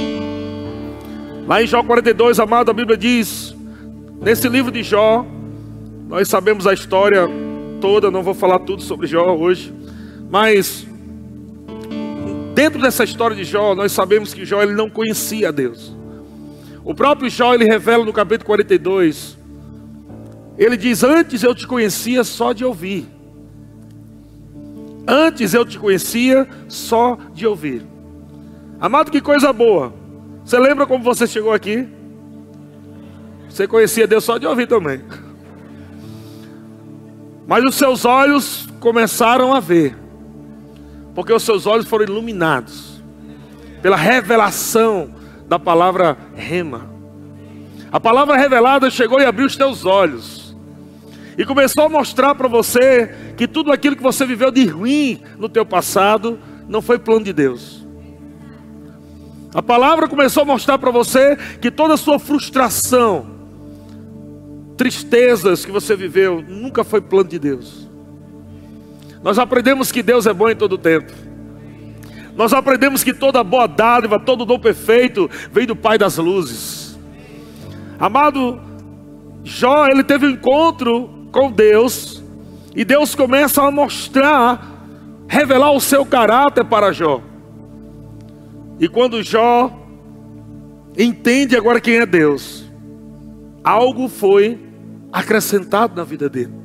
Lá 1.48 1.62
em 1.62 1.68
Jó 1.68 1.84
42, 1.84 2.40
amado, 2.40 2.72
a 2.72 2.74
Bíblia 2.74 2.98
diz: 2.98 3.54
nesse 4.22 4.48
livro 4.48 4.72
de 4.72 4.82
Jó, 4.82 5.26
nós 6.08 6.30
sabemos 6.30 6.66
a 6.66 6.74
história 6.74 7.28
toda, 7.82 8.10
não 8.10 8.24
vou 8.24 8.34
falar 8.34 8.60
tudo 8.60 8.82
sobre 8.82 9.08
Jó 9.08 9.36
hoje, 9.36 9.74
mas 10.30 10.88
Dentro 12.54 12.80
dessa 12.80 13.04
história 13.04 13.36
de 13.36 13.44
Jó, 13.44 13.74
nós 13.74 13.92
sabemos 13.92 14.32
que 14.32 14.46
Jó 14.46 14.62
ele 14.62 14.74
não 14.74 14.90
conhecia 14.90 15.50
a 15.50 15.52
Deus. 15.52 15.96
O 16.84 16.94
próprio 16.94 17.30
Jó 17.30 17.54
ele 17.54 17.66
revela 17.66 18.06
no 18.06 18.14
capítulo 18.14 18.46
42. 18.46 19.38
Ele 20.58 20.78
diz: 20.78 21.04
Antes 21.04 21.42
eu 21.42 21.56
te 21.56 21.66
conhecia 21.66 22.24
só 22.24 22.54
de 22.54 22.64
ouvir. 22.64 23.08
Antes 25.08 25.54
eu 25.54 25.66
te 25.66 25.80
conhecia 25.80 26.48
só 26.68 27.18
de 27.34 27.48
ouvir. 27.48 27.86
Amado, 28.80 29.12
que 29.12 29.20
coisa 29.20 29.52
boa. 29.52 29.92
Você 30.46 30.60
lembra 30.60 30.86
como 30.86 31.04
você 31.04 31.26
chegou 31.26 31.54
aqui? 31.54 31.88
Você 33.50 33.68
conhecia 33.68 34.06
Deus 34.06 34.24
só 34.24 34.38
de 34.38 34.46
ouvir 34.46 34.68
também. 34.68 35.02
Mas 37.48 37.64
os 37.64 37.76
seus 37.76 38.06
olhos 38.06 38.68
começaram 38.80 39.54
a 39.54 39.60
ver 39.60 40.03
porque 41.14 41.34
os 41.34 41.44
seus 41.44 41.66
olhos 41.66 41.88
foram 41.88 42.06
iluminados 42.06 43.02
pela 43.82 43.98
revelação 43.98 45.14
da 45.48 45.60
palavra 45.60 46.18
rema. 46.36 46.90
A 47.92 48.00
palavra 48.00 48.36
revelada 48.36 48.90
chegou 48.90 49.20
e 49.20 49.26
abriu 49.26 49.46
os 49.46 49.56
teus 49.56 49.86
olhos. 49.86 50.56
E 51.38 51.46
começou 51.46 51.84
a 51.84 51.90
mostrar 51.90 52.34
para 52.36 52.48
você 52.48 53.14
que 53.36 53.48
tudo 53.48 53.72
aquilo 53.72 53.96
que 53.96 54.04
você 54.04 54.26
viveu 54.26 54.52
de 54.52 54.66
ruim 54.66 55.22
no 55.38 55.50
teu 55.50 55.66
passado 55.66 56.40
não 56.68 56.82
foi 56.82 56.98
plano 56.98 57.26
de 57.26 57.34
Deus. 57.34 57.86
A 59.54 59.62
palavra 59.62 60.08
começou 60.08 60.42
a 60.42 60.46
mostrar 60.46 60.78
para 60.80 60.90
você 60.90 61.38
que 61.62 61.70
toda 61.70 61.94
a 61.94 61.98
sua 61.98 62.18
frustração, 62.18 63.28
tristezas 64.76 65.64
que 65.64 65.72
você 65.72 65.96
viveu, 65.96 66.42
nunca 66.42 66.84
foi 66.84 67.02
plano 67.02 67.30
de 67.30 67.38
Deus. 67.38 67.83
Nós 69.24 69.40
aprendemos 69.40 69.92
que 69.92 70.04
Deus 70.04 70.28
é 70.28 70.34
bom 70.34 70.50
em 70.50 70.56
todo 70.56 70.78
tempo. 70.78 71.12
Nós 72.36 72.52
aprendemos 72.52 73.04
que 73.04 73.14
toda 73.14 73.44
boa 73.44 73.68
dádiva, 73.68 74.20
todo 74.20 74.46
dom 74.46 74.60
perfeito 74.60 75.30
vem 75.52 75.66
do 75.66 75.76
Pai 75.76 75.98
das 75.98 76.18
luzes. 76.18 77.00
Amado, 78.00 78.60
Jó, 79.44 79.88
ele 79.88 80.04
teve 80.04 80.26
um 80.26 80.32
encontro 80.32 81.10
com 81.32 81.52
Deus, 81.52 82.24
e 82.76 82.84
Deus 82.84 83.16
começa 83.16 83.62
a 83.62 83.72
mostrar, 83.72 84.86
revelar 85.28 85.72
o 85.72 85.80
seu 85.80 86.06
caráter 86.06 86.66
para 86.66 86.92
Jó. 86.92 87.22
E 88.80 88.88
quando 88.88 89.24
Jó 89.24 89.72
entende 90.98 91.56
agora 91.56 91.80
quem 91.80 91.98
é 91.98 92.06
Deus, 92.06 92.66
algo 93.64 94.08
foi 94.08 94.60
acrescentado 95.12 95.96
na 95.96 96.04
vida 96.04 96.28
dele. 96.28 96.63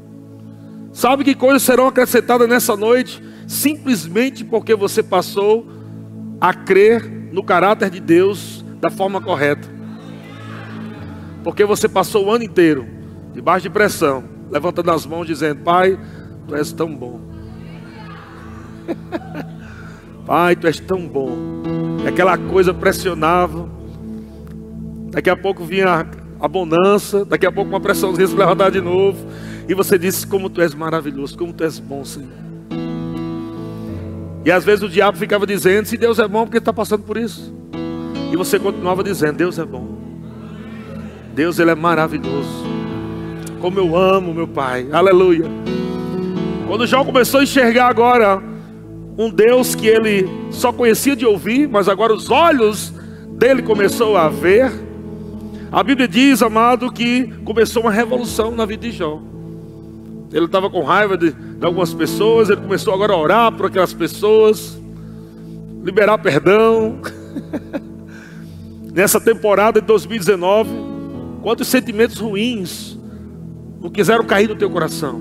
Sabe 0.99 1.23
que 1.23 1.33
coisas 1.33 1.63
serão 1.63 1.87
acrescentadas 1.87 2.49
nessa 2.49 2.77
noite 2.77 3.23
simplesmente 3.47 4.45
porque 4.45 4.75
você 4.75 5.01
passou 5.01 5.65
a 6.41 6.53
crer 6.53 7.09
no 7.31 7.41
caráter 7.45 7.89
de 7.89 8.01
Deus 8.01 8.65
da 8.81 8.91
forma 8.91 9.21
correta. 9.21 9.69
Porque 11.45 11.65
você 11.65 11.89
passou 11.89 12.27
o 12.27 12.33
ano 12.33 12.43
inteiro 12.43 12.85
debaixo 13.33 13.63
de 13.63 13.71
pressão, 13.71 14.25
levantando 14.51 14.91
as 14.91 15.07
mãos 15.07 15.25
dizendo: 15.25 15.63
Pai, 15.63 15.97
tu 16.49 16.57
és 16.57 16.73
tão 16.73 16.93
bom. 16.93 17.21
Pai, 20.27 20.57
tu 20.57 20.67
és 20.67 20.81
tão 20.81 21.07
bom. 21.07 21.63
E 22.05 22.09
aquela 22.09 22.37
coisa 22.37 22.75
pressionava. 22.75 23.69
Daqui 25.13 25.31
a 25.31 25.37
pouco 25.37 25.65
vinha 25.65 26.05
a 26.41 26.47
bonança, 26.47 27.25
daqui 27.25 27.47
a 27.47 27.53
pouco 27.53 27.71
uma 27.71 27.81
pressão 27.81 28.15
se 28.15 28.23
levantar 28.27 28.71
de 28.71 28.81
novo. 28.81 29.19
E 29.69 29.75
você 29.75 29.99
disse: 29.99 30.27
Como 30.27 30.49
tu 30.49 30.61
és 30.61 30.75
maravilhoso, 30.75 31.37
como 31.37 31.53
tu 31.53 31.65
és 31.65 31.79
bom, 31.79 32.05
Senhor. 32.05 32.29
E 34.45 34.51
às 34.51 34.65
vezes 34.65 34.83
o 34.83 34.89
diabo 34.89 35.19
ficava 35.19 35.47
dizendo: 35.47 35.87
se 35.87 35.97
Deus 35.97 36.19
é 36.19 36.27
bom, 36.27 36.45
porque 36.45 36.59
está 36.59 36.73
passando 36.73 37.03
por 37.03 37.17
isso. 37.17 37.55
E 38.33 38.37
você 38.37 38.59
continuava 38.59 39.03
dizendo: 39.03 39.37
Deus 39.37 39.59
é 39.59 39.65
bom. 39.65 39.99
Deus 41.35 41.59
ele 41.59 41.71
é 41.71 41.75
maravilhoso. 41.75 42.67
Como 43.61 43.79
eu 43.79 43.97
amo 43.97 44.33
meu 44.33 44.49
Pai. 44.49 44.89
Aleluia. 44.93 45.45
Quando 46.67 46.87
Jó 46.87 47.05
começou 47.05 47.41
a 47.41 47.43
enxergar 47.43 47.89
agora 47.89 48.43
um 49.17 49.31
Deus 49.31 49.75
que 49.75 49.87
ele 49.87 50.29
só 50.51 50.73
conhecia 50.73 51.17
de 51.17 51.27
ouvir, 51.27 51.69
mas 51.69 51.89
agora 51.89 52.13
os 52.13 52.31
olhos 52.31 52.93
dele 53.33 53.63
começou 53.63 54.17
a 54.17 54.29
ver. 54.29 54.88
A 55.71 55.83
Bíblia 55.83 56.09
diz, 56.09 56.43
amado, 56.43 56.91
que 56.91 57.27
começou 57.45 57.83
uma 57.83 57.93
revolução 57.93 58.51
na 58.51 58.65
vida 58.65 58.89
de 58.89 58.93
Jó. 58.93 59.21
Ele 60.33 60.47
estava 60.47 60.71
com 60.71 60.83
raiva 60.83 61.17
de, 61.17 61.31
de, 61.31 61.65
algumas 61.65 61.93
pessoas, 61.93 62.49
ele 62.49 62.61
começou 62.61 62.95
agora 62.95 63.13
a 63.13 63.17
orar 63.17 63.53
por 63.53 63.67
aquelas 63.67 63.93
pessoas, 63.93 64.81
liberar 65.83 66.19
perdão. 66.19 67.01
Nessa 68.93 69.21
temporada 69.21 69.81
de 69.81 69.87
2019, 69.87 70.71
quantos 71.43 71.69
sentimentos 71.69 72.19
ruins 72.19 72.99
não 73.81 73.91
quiseram 73.91 74.25
cair 74.25 74.49
no 74.49 74.57
teu 74.57 74.71
coração? 74.71 75.21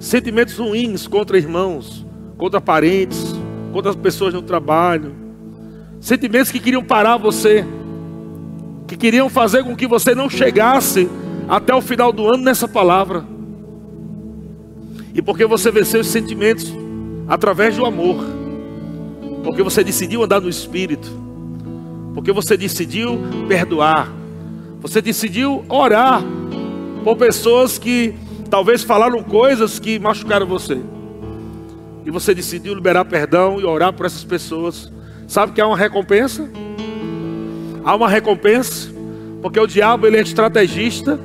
Sentimentos 0.00 0.56
ruins 0.56 1.06
contra 1.06 1.36
irmãos, 1.36 2.06
contra 2.38 2.60
parentes, 2.60 3.34
contra 3.72 3.90
as 3.90 3.96
pessoas 3.96 4.32
no 4.32 4.42
trabalho. 4.42 5.14
Sentimentos 6.00 6.50
que 6.50 6.58
queriam 6.58 6.82
parar 6.82 7.18
você, 7.18 7.64
que 8.92 8.96
queriam 8.98 9.30
fazer 9.30 9.64
com 9.64 9.74
que 9.74 9.86
você 9.86 10.14
não 10.14 10.28
chegasse 10.28 11.08
até 11.48 11.74
o 11.74 11.80
final 11.80 12.12
do 12.12 12.26
ano 12.26 12.42
nessa 12.42 12.68
palavra. 12.68 13.24
E 15.14 15.22
porque 15.22 15.46
você 15.46 15.70
venceu 15.70 16.02
os 16.02 16.08
sentimentos 16.08 16.70
através 17.26 17.74
do 17.74 17.86
amor. 17.86 18.22
Porque 19.42 19.62
você 19.62 19.82
decidiu 19.82 20.22
andar 20.22 20.42
no 20.42 20.48
espírito. 20.48 21.10
Porque 22.12 22.32
você 22.32 22.54
decidiu 22.54 23.18
perdoar. 23.48 24.12
Você 24.82 25.00
decidiu 25.00 25.64
orar 25.70 26.22
por 27.02 27.16
pessoas 27.16 27.78
que 27.78 28.14
talvez 28.50 28.82
falaram 28.82 29.22
coisas 29.22 29.78
que 29.78 29.98
machucaram 29.98 30.46
você. 30.46 30.78
E 32.04 32.10
você 32.10 32.34
decidiu 32.34 32.74
liberar 32.74 33.06
perdão 33.06 33.58
e 33.58 33.64
orar 33.64 33.94
por 33.94 34.04
essas 34.04 34.22
pessoas. 34.22 34.92
Sabe 35.26 35.52
que 35.52 35.62
há 35.62 35.66
uma 35.66 35.78
recompensa? 35.78 36.50
Há 37.84 37.94
uma 37.94 38.08
recompensa, 38.08 38.90
porque 39.40 39.58
o 39.58 39.66
diabo 39.66 40.06
ele 40.06 40.16
é 40.16 40.22
estrategista 40.22 41.18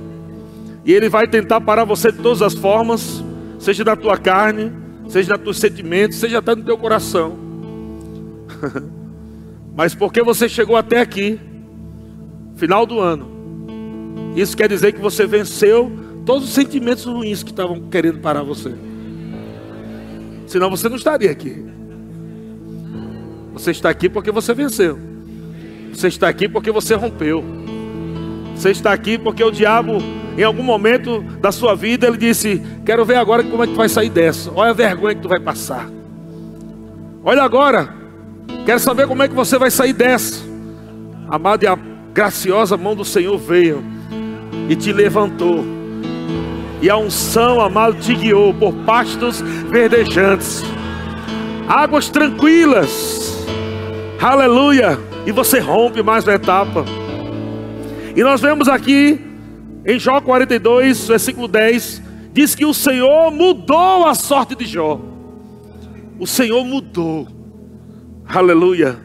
e 0.83 0.93
ele 0.93 1.09
vai 1.09 1.27
tentar 1.27 1.61
parar 1.61 1.83
você 1.83 2.11
de 2.11 2.19
todas 2.19 2.41
as 2.41 2.53
formas 2.53 3.23
seja 3.59 3.83
na 3.83 3.95
tua 3.95 4.17
carne, 4.17 4.71
seja 5.07 5.33
nos 5.33 5.43
teus 5.43 5.57
sentimentos, 5.57 6.17
seja 6.17 6.39
até 6.39 6.55
no 6.55 6.63
teu 6.63 6.77
coração. 6.77 7.37
Mas 9.75 9.93
porque 9.93 10.23
você 10.23 10.47
chegou 10.49 10.75
até 10.75 10.99
aqui, 10.99 11.39
final 12.55 12.85
do 12.85 12.99
ano, 12.99 13.27
isso 14.35 14.55
quer 14.55 14.69
dizer 14.69 14.93
que 14.93 15.01
você 15.01 15.25
venceu 15.25 15.91
todos 16.25 16.47
os 16.47 16.53
sentimentos 16.53 17.05
ruins 17.05 17.43
que 17.43 17.51
estavam 17.51 17.81
querendo 17.89 18.19
parar 18.19 18.43
você. 18.43 18.73
Senão 20.47 20.69
você 20.69 20.87
não 20.89 20.95
estaria 20.95 21.29
aqui. 21.29 21.65
Você 23.53 23.71
está 23.71 23.89
aqui 23.89 24.07
porque 24.07 24.31
você 24.31 24.53
venceu. 24.53 24.97
Você 25.93 26.07
está 26.07 26.27
aqui 26.27 26.47
porque 26.47 26.71
você 26.71 26.95
rompeu. 26.95 27.43
Você 28.55 28.71
está 28.71 28.91
aqui 28.91 29.17
porque 29.17 29.43
o 29.43 29.51
diabo 29.51 30.01
em 30.37 30.43
algum 30.43 30.61
momento 30.61 31.21
da 31.41 31.51
sua 31.51 31.75
vida, 31.75 32.05
ele 32.05 32.17
disse: 32.17 32.61
Quero 32.85 33.03
ver 33.03 33.15
agora 33.15 33.43
como 33.43 33.63
é 33.63 33.65
que 33.65 33.73
tu 33.73 33.77
vai 33.77 33.89
sair 33.89 34.09
dessa. 34.09 34.51
Olha 34.53 34.69
a 34.69 34.73
vergonha 34.73 35.15
que 35.15 35.21
tu 35.21 35.27
vai 35.27 35.39
passar. 35.39 35.89
Olha 37.23 37.41
agora, 37.41 37.89
quero 38.63 38.79
saber 38.79 39.07
como 39.07 39.23
é 39.23 39.27
que 39.27 39.33
você 39.33 39.57
vai 39.57 39.71
sair 39.71 39.93
dessa. 39.93 40.45
Amado, 41.27 41.63
e 41.63 41.67
a 41.67 41.77
graciosa 42.13 42.77
mão 42.77 42.95
do 42.95 43.03
Senhor 43.03 43.35
veio 43.37 43.83
e 44.69 44.75
te 44.75 44.93
levantou. 44.93 45.65
E 46.83 46.89
a 46.89 46.95
unção, 46.95 47.59
amado, 47.59 47.95
te 47.95 48.13
guiou 48.13 48.53
por 48.53 48.71
pastos 48.85 49.41
verdejantes, 49.41 50.63
águas 51.67 52.09
tranquilas. 52.09 53.43
Aleluia! 54.21 55.16
E 55.27 55.31
você 55.33 55.59
rompe 55.59 56.01
mais 56.01 56.23
uma 56.23 56.35
etapa. 56.35 56.85
E 58.15 58.23
nós 58.23 58.39
vemos 58.39 58.69
aqui 58.69 59.19
em 59.85 59.99
Jó 59.99 60.21
42, 60.21 61.05
versículo 61.05 61.49
10, 61.49 62.01
diz 62.31 62.55
que 62.55 62.63
o 62.63 62.73
Senhor 62.73 63.29
mudou 63.29 64.07
a 64.07 64.15
sorte 64.15 64.55
de 64.55 64.65
Jó. 64.65 65.01
O 66.17 66.25
Senhor 66.25 66.63
mudou, 66.63 67.27
aleluia, 68.25 68.97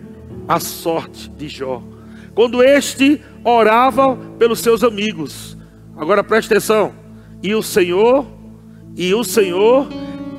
a 0.47 0.61
sorte 0.61 1.29
de 1.29 1.49
Jó. 1.49 1.83
Quando 2.37 2.63
este 2.63 3.21
orava 3.43 4.17
pelos 4.39 4.61
seus 4.61 4.85
amigos. 4.85 5.59
Agora 5.97 6.23
preste 6.23 6.53
atenção. 6.53 6.93
E 7.43 7.53
o 7.53 7.65
Senhor, 7.65 8.25
e 8.97 9.13
o 9.13 9.25
Senhor 9.25 9.89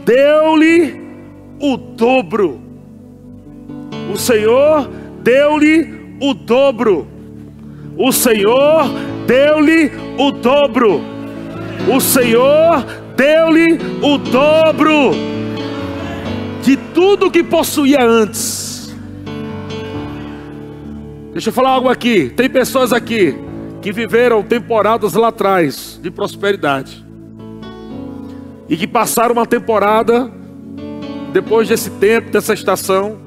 deu-lhe 0.05 0.97
o 1.59 1.75
dobro. 1.75 2.61
O 4.13 4.17
Senhor 4.17 4.89
deu-lhe 5.23 6.17
o 6.21 6.33
dobro. 6.33 7.07
O 7.97 8.11
Senhor 8.11 8.85
deu-lhe 9.25 9.91
o 10.17 10.31
dobro. 10.31 11.01
O 11.93 11.99
Senhor 11.99 12.85
deu-lhe 13.15 13.77
o 14.01 14.17
dobro 14.17 15.11
de 16.61 16.77
tudo 16.77 17.31
que 17.31 17.43
possuía 17.43 18.03
antes. 18.03 18.93
Deixa 21.31 21.49
eu 21.49 21.53
falar 21.53 21.71
algo 21.71 21.89
aqui. 21.89 22.29
Tem 22.29 22.49
pessoas 22.49 22.93
aqui 22.93 23.35
que 23.81 23.91
viveram 23.91 24.41
temporadas 24.43 25.13
lá 25.13 25.27
atrás 25.29 25.99
de 26.01 26.09
prosperidade 26.09 27.03
e 28.69 28.77
que 28.77 28.87
passaram 28.87 29.33
uma 29.33 29.45
temporada 29.45 30.31
depois 31.33 31.67
desse 31.67 31.89
tempo, 31.89 32.31
dessa 32.31 32.53
estação, 32.53 33.17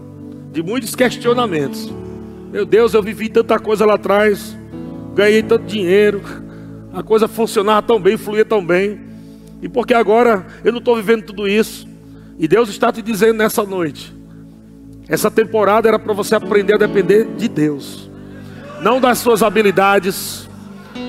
de 0.57 0.63
muitos 0.63 0.95
questionamentos. 0.95 1.93
Meu 2.51 2.65
Deus, 2.65 2.95
eu 2.95 3.03
vivi 3.03 3.29
tanta 3.29 3.59
coisa 3.59 3.85
lá 3.85 3.95
atrás 3.95 4.57
ganhei 5.15 5.43
tanto 5.43 5.65
dinheiro, 5.65 6.23
a 6.93 7.03
coisa 7.03 7.27
funcionava 7.27 7.81
tão 7.83 7.99
bem, 7.99 8.19
fluía 8.19 8.45
tão 8.45 8.65
bem. 8.65 9.01
E 9.63 9.69
porque 9.69 9.95
agora 9.95 10.47
eu 10.63 10.71
não 10.71 10.79
estou 10.79 10.95
vivendo 10.95 11.25
tudo 11.25 11.47
isso. 11.47 11.89
E 12.39 12.47
Deus 12.47 12.69
está 12.69 12.91
te 12.93 13.03
dizendo 13.03 13.39
nessa 13.39 13.65
noite: 13.65 14.15
essa 15.09 15.31
temporada 15.31 15.89
era 15.89 15.99
para 15.99 16.13
você 16.13 16.35
aprender 16.35 16.75
a 16.75 16.79
depender 16.79 17.27
de 17.37 17.49
Deus, 17.49 18.11
não 18.83 19.01
das 19.01 19.19
suas 19.19 19.43
habilidades, 19.43 20.49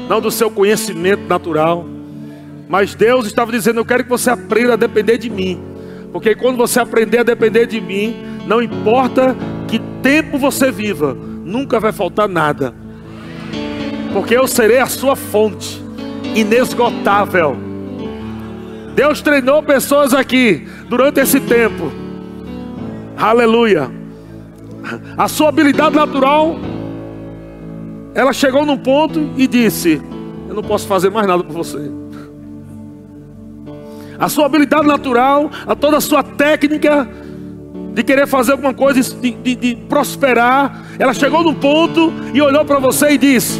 não 0.09 0.21
do 0.21 0.29
seu 0.29 0.49
conhecimento 0.49 1.23
natural. 1.23 1.85
Mas 2.67 2.95
Deus 2.95 3.25
estava 3.25 3.49
dizendo: 3.51 3.79
Eu 3.79 3.85
quero 3.85 4.03
que 4.03 4.09
você 4.09 4.29
aprenda 4.29 4.73
a 4.73 4.77
depender 4.77 5.17
de 5.17 5.29
mim. 5.29 5.61
Porque 6.13 6.33
quando 6.33 6.57
você 6.57 6.79
aprender 6.79 7.19
a 7.19 7.23
depender 7.23 7.65
de 7.65 7.81
mim, 7.81 8.36
não 8.47 8.61
importa 8.61 9.35
que 9.67 9.79
tempo 10.01 10.37
você 10.37 10.71
viva, 10.71 11.13
nunca 11.13 11.79
vai 11.79 11.91
faltar 11.91 12.27
nada 12.27 12.73
porque 14.17 14.35
eu 14.35 14.47
serei 14.47 14.79
a 14.79 14.87
sua 14.87 15.15
fonte 15.15 15.79
inesgotável. 16.35 17.55
Deus 18.95 19.21
treinou 19.21 19.61
pessoas 19.61 20.11
aqui 20.11 20.67
durante 20.89 21.19
esse 21.19 21.39
tempo. 21.39 21.91
Aleluia. 23.15 23.91
A 25.15 25.27
sua 25.27 25.49
habilidade 25.49 25.95
natural, 25.95 26.55
ela 28.15 28.33
chegou 28.33 28.65
num 28.65 28.77
ponto 28.77 29.29
e 29.37 29.45
disse: 29.45 30.01
Eu 30.49 30.55
não 30.55 30.63
posso 30.63 30.87
fazer 30.87 31.11
mais 31.11 31.27
nada 31.27 31.43
por 31.43 31.53
você. 31.53 31.91
A 34.17 34.27
sua 34.29 34.47
habilidade 34.47 34.87
natural, 34.87 35.51
a 35.67 35.75
toda 35.75 35.97
a 35.97 36.01
sua 36.01 36.23
técnica 36.23 37.07
de 37.97 38.03
querer 38.03 38.27
fazer 38.27 38.51
alguma 38.51 38.75
coisa, 38.75 39.01
de, 39.01 39.31
de, 39.31 39.55
de 39.55 39.75
prosperar, 39.75 40.85
ela 40.99 41.15
chegou 41.15 41.41
num 41.41 41.55
ponto 41.55 42.13
e 42.31 42.39
olhou 42.39 42.63
para 42.63 42.77
você 42.77 43.13
e 43.13 43.17
disse: 43.17 43.59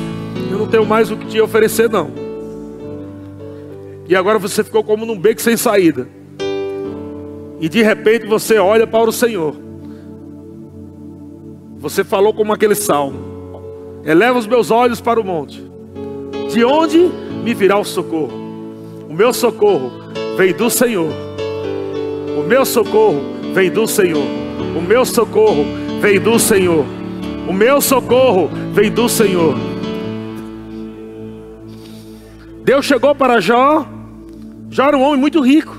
eu 0.52 0.60
não 0.60 0.68
tenho 0.68 0.86
mais 0.86 1.10
o 1.10 1.18
que 1.18 1.26
te 1.26 1.42
oferecer, 1.42 1.90
não. 1.90 2.12
E 4.08 4.16
agora 4.16 4.38
você 4.38 4.64
ficou 4.64 4.84
como 4.84 5.08
num 5.08 5.18
beco 5.18 5.42
sem 5.42 5.58
saída. 5.58 6.08
E 7.60 7.68
de 7.68 7.82
repente 7.82 8.28
você 8.28 8.60
olha 8.60 8.86
para 8.86 9.10
o 9.10 9.12
Senhor. 9.12 9.56
Você 11.80 12.04
falou 12.04 12.32
como 12.32 12.54
aquele 12.54 12.76
salmo: 12.76 13.20
Eleva 14.06 14.38
os 14.38 14.46
meus 14.46 14.70
olhos 14.70 15.02
para 15.02 15.20
o 15.20 15.24
monte. 15.24 15.66
De 16.54 16.64
onde 16.64 17.10
me 17.44 17.56
virá 17.56 17.80
o 17.80 17.84
socorro? 17.84 18.38
O 19.10 19.14
meu 19.16 19.34
socorro 19.34 19.92
vem 20.38 20.54
do 20.54 20.70
Senhor. 20.70 21.10
O 22.38 22.44
meu 22.44 22.64
socorro 22.64 23.37
vem 23.58 23.72
do 23.72 23.88
Senhor. 23.88 24.24
O 24.78 24.80
meu 24.80 25.04
socorro 25.04 25.66
vem 26.00 26.20
do 26.20 26.38
Senhor. 26.38 26.86
O 27.50 27.52
meu 27.52 27.82
socorro 27.82 28.52
vem 28.72 28.92
do 28.92 29.10
Senhor. 29.10 29.56
Deus 32.64 32.86
chegou 32.86 33.16
para 33.16 33.42
Jó. 33.42 33.84
Jó 34.70 34.86
era 34.86 34.96
um 34.96 35.02
homem 35.02 35.20
muito 35.20 35.42
rico. 35.42 35.76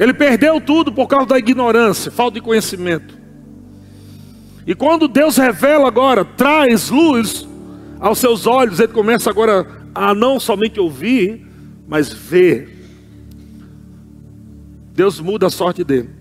Ele 0.00 0.12
perdeu 0.12 0.60
tudo 0.60 0.90
por 0.90 1.06
causa 1.06 1.26
da 1.26 1.38
ignorância, 1.38 2.10
falta 2.10 2.34
de 2.34 2.40
conhecimento. 2.40 3.16
E 4.66 4.74
quando 4.74 5.06
Deus 5.06 5.36
revela 5.36 5.86
agora, 5.86 6.24
traz 6.24 6.90
luz 6.90 7.46
aos 8.00 8.18
seus 8.18 8.48
olhos, 8.48 8.80
ele 8.80 8.92
começa 8.92 9.30
agora 9.30 9.64
a 9.94 10.12
não 10.12 10.40
somente 10.40 10.80
ouvir, 10.80 11.46
mas 11.86 12.12
ver. 12.12 12.68
Deus 14.92 15.20
muda 15.20 15.46
a 15.46 15.50
sorte 15.50 15.84
dele. 15.84 16.19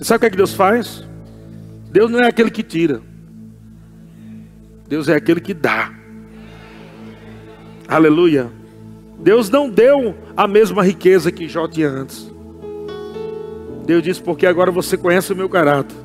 Sabe 0.00 0.16
o 0.16 0.20
que, 0.20 0.26
é 0.26 0.30
que 0.30 0.36
Deus 0.36 0.54
faz? 0.54 1.04
Deus 1.90 2.10
não 2.10 2.20
é 2.20 2.28
aquele 2.28 2.50
que 2.50 2.62
tira, 2.62 3.00
Deus 4.86 5.08
é 5.08 5.16
aquele 5.16 5.40
que 5.40 5.52
dá. 5.52 5.92
Aleluia. 7.86 8.50
Deus 9.18 9.50
não 9.50 9.68
deu 9.68 10.14
a 10.36 10.46
mesma 10.46 10.82
riqueza 10.82 11.32
que 11.32 11.48
Jó 11.48 11.66
tinha 11.66 11.88
antes. 11.88 12.30
Deus 13.84 14.02
disse: 14.02 14.22
Porque 14.22 14.46
agora 14.46 14.70
você 14.70 14.96
conhece 14.96 15.32
o 15.32 15.36
meu 15.36 15.48
caráter. 15.48 15.96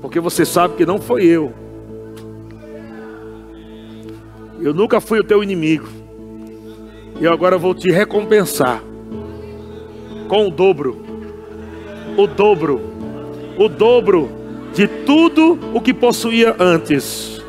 Porque 0.00 0.20
você 0.20 0.44
sabe 0.44 0.76
que 0.76 0.86
não 0.86 1.00
foi 1.00 1.24
eu. 1.24 1.52
Eu 4.60 4.72
nunca 4.72 5.00
fui 5.00 5.18
o 5.18 5.24
teu 5.24 5.42
inimigo. 5.42 5.88
E 7.20 7.26
agora 7.26 7.56
vou 7.56 7.74
te 7.74 7.90
recompensar 7.90 8.82
com 10.28 10.46
o 10.46 10.50
dobro. 10.50 11.05
O 12.16 12.26
dobro. 12.26 12.80
O 13.58 13.68
dobro 13.68 14.30
de 14.74 14.86
tudo 14.86 15.58
o 15.72 15.80
que 15.80 15.94
possuía 15.94 16.54
antes. 16.58 17.42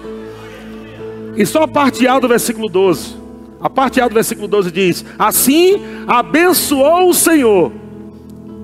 E 1.35 1.45
só 1.45 1.63
a 1.63 1.67
parte 1.67 2.07
A 2.07 2.19
do 2.19 2.27
versículo 2.27 2.67
12. 2.69 3.15
A 3.61 3.69
parte 3.69 3.99
A 3.99 4.07
do 4.07 4.13
versículo 4.13 4.47
12 4.47 4.71
diz: 4.71 5.05
Assim 5.17 5.81
abençoou 6.07 7.09
o 7.09 7.13
Senhor. 7.13 7.71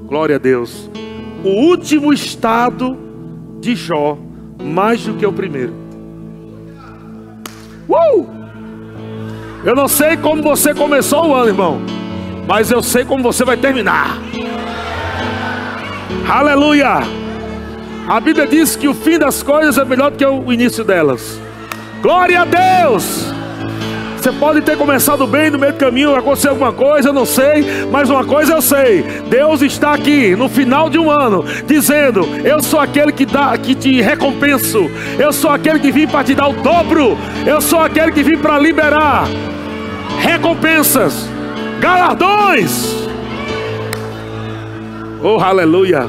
Glória 0.06 0.38
a 0.38 0.40
Deus. 0.40 0.90
O 1.44 1.50
último 1.50 2.14
estado 2.14 2.98
de 3.60 3.76
Jó, 3.76 4.18
mais 4.62 5.04
do 5.06 5.14
que 5.16 5.26
o 5.26 5.34
primeiro. 5.34 5.74
Uh! 7.88 8.28
Eu 9.64 9.76
não 9.76 9.88
sei 9.88 10.18
como 10.18 10.42
você 10.42 10.74
começou 10.74 11.30
o 11.30 11.34
ano, 11.34 11.50
irmão, 11.50 11.82
mas 12.48 12.72
eu 12.72 12.82
sei 12.82 13.06
como 13.06 13.24
você 13.24 13.46
vai 13.46 13.58
terminar. 13.58 14.20
Aleluia! 16.28 17.02
A 18.08 18.20
Bíblia 18.20 18.48
diz 18.48 18.76
que 18.76 18.88
o 18.88 18.94
fim 18.94 19.18
das 19.18 19.42
coisas 19.42 19.78
é 19.78 19.86
melhor 19.86 20.12
do 20.12 20.18
que 20.18 20.26
o 20.26 20.52
início 20.52 20.84
delas. 20.84 21.40
Glória 22.02 22.42
a 22.42 22.46
Deus! 22.46 23.34
Você 24.18 24.32
pode 24.32 24.62
ter 24.62 24.78
começado 24.78 25.28
bem 25.28 25.50
no 25.50 25.60
meio 25.60 25.74
do 25.74 25.78
caminho, 25.78 26.16
aconteceu 26.16 26.52
alguma 26.52 26.72
coisa, 26.72 27.10
eu 27.10 27.14
não 27.14 27.26
sei, 27.26 27.66
mas 27.92 28.10
uma 28.10 28.24
coisa 28.24 28.54
eu 28.54 28.62
sei: 28.62 29.04
Deus 29.30 29.62
está 29.62 29.94
aqui 29.94 30.34
no 30.34 30.48
final 30.48 30.90
de 30.90 30.98
um 30.98 31.12
ano, 31.12 31.44
dizendo: 31.68 32.26
Eu 32.42 32.64
sou 32.64 32.80
aquele 32.80 33.12
que, 33.12 33.26
dá, 33.26 33.58
que 33.58 33.76
te 33.76 34.02
recompenso, 34.02 34.90
eu 35.20 35.34
sou 35.34 35.52
aquele 35.52 35.78
que 35.78 35.92
vim 35.92 36.08
para 36.08 36.24
te 36.24 36.34
dar 36.34 36.48
o 36.48 36.54
dobro, 36.54 37.18
eu 37.46 37.60
sou 37.60 37.80
aquele 37.80 38.14
que 38.14 38.24
vim 38.24 38.38
para 38.38 38.58
liberar 38.58 39.28
recompensas, 40.20 41.28
galardões. 41.82 43.03
Oh, 45.24 45.40
aleluia! 45.40 46.02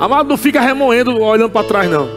Amado, 0.00 0.28
não 0.28 0.36
fica 0.36 0.60
remoendo 0.60 1.16
olhando 1.22 1.50
para 1.50 1.66
trás, 1.66 1.88
não. 1.88 2.08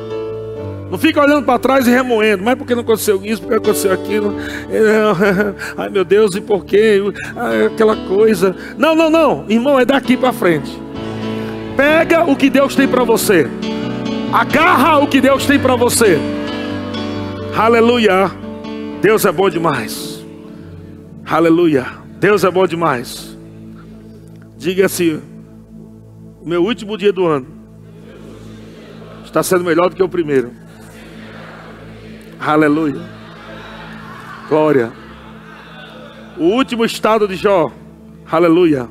Não 0.90 0.98
fica 0.98 1.22
olhando 1.22 1.46
para 1.46 1.60
trás 1.60 1.88
e 1.88 1.92
remoendo. 1.92 2.44
Mas 2.44 2.56
por 2.56 2.66
que 2.66 2.74
não 2.74 2.82
aconteceu 2.82 3.24
isso? 3.24 3.42
Por 3.42 3.50
que 3.50 3.56
aconteceu 3.56 3.94
aquilo? 3.94 4.36
Ai 5.78 5.90
meu 5.90 6.04
Deus, 6.04 6.36
e 6.36 6.42
por 6.42 6.66
quê? 6.66 7.00
Aquela 7.68 7.96
coisa. 8.08 8.56
Não, 8.78 8.96
não, 8.96 9.10
não. 9.10 9.46
Irmão, 9.48 9.80
é 9.80 9.86
daqui 9.86 10.18
para 10.18 10.34
frente. 10.34 10.82
Pega 11.78 12.24
o 12.24 12.36
que 12.36 12.50
Deus 12.50 12.76
tem 12.76 12.88
para 12.88 13.04
você. 13.04 13.48
Agarra 14.34 14.98
o 14.98 15.08
que 15.08 15.22
Deus 15.22 15.46
tem 15.46 15.60
para 15.60 15.76
você. 15.76 16.18
Aleluia. 17.56 18.32
Deus 19.02 19.26
é 19.26 19.32
bom 19.32 19.50
demais. 19.50 20.26
Aleluia. 21.26 21.86
Deus 22.20 22.44
é 22.44 22.50
bom 22.50 22.66
demais. 22.66 23.39
Diga 24.60 24.88
assim: 24.88 25.22
o 26.42 26.48
meu 26.48 26.62
último 26.62 26.98
dia 26.98 27.14
do 27.14 27.26
ano 27.26 27.48
está 29.24 29.42
sendo 29.42 29.64
melhor 29.64 29.90
do 29.90 29.96
que 29.96 30.04
o 30.04 30.10
primeiro. 30.10 30.52
Aleluia. 32.38 33.02
Glória. 34.50 34.92
O 36.38 36.44
último 36.44 36.84
estado 36.84 37.26
de 37.26 37.38
Jó. 37.38 37.72
Aleluia. 38.30 38.90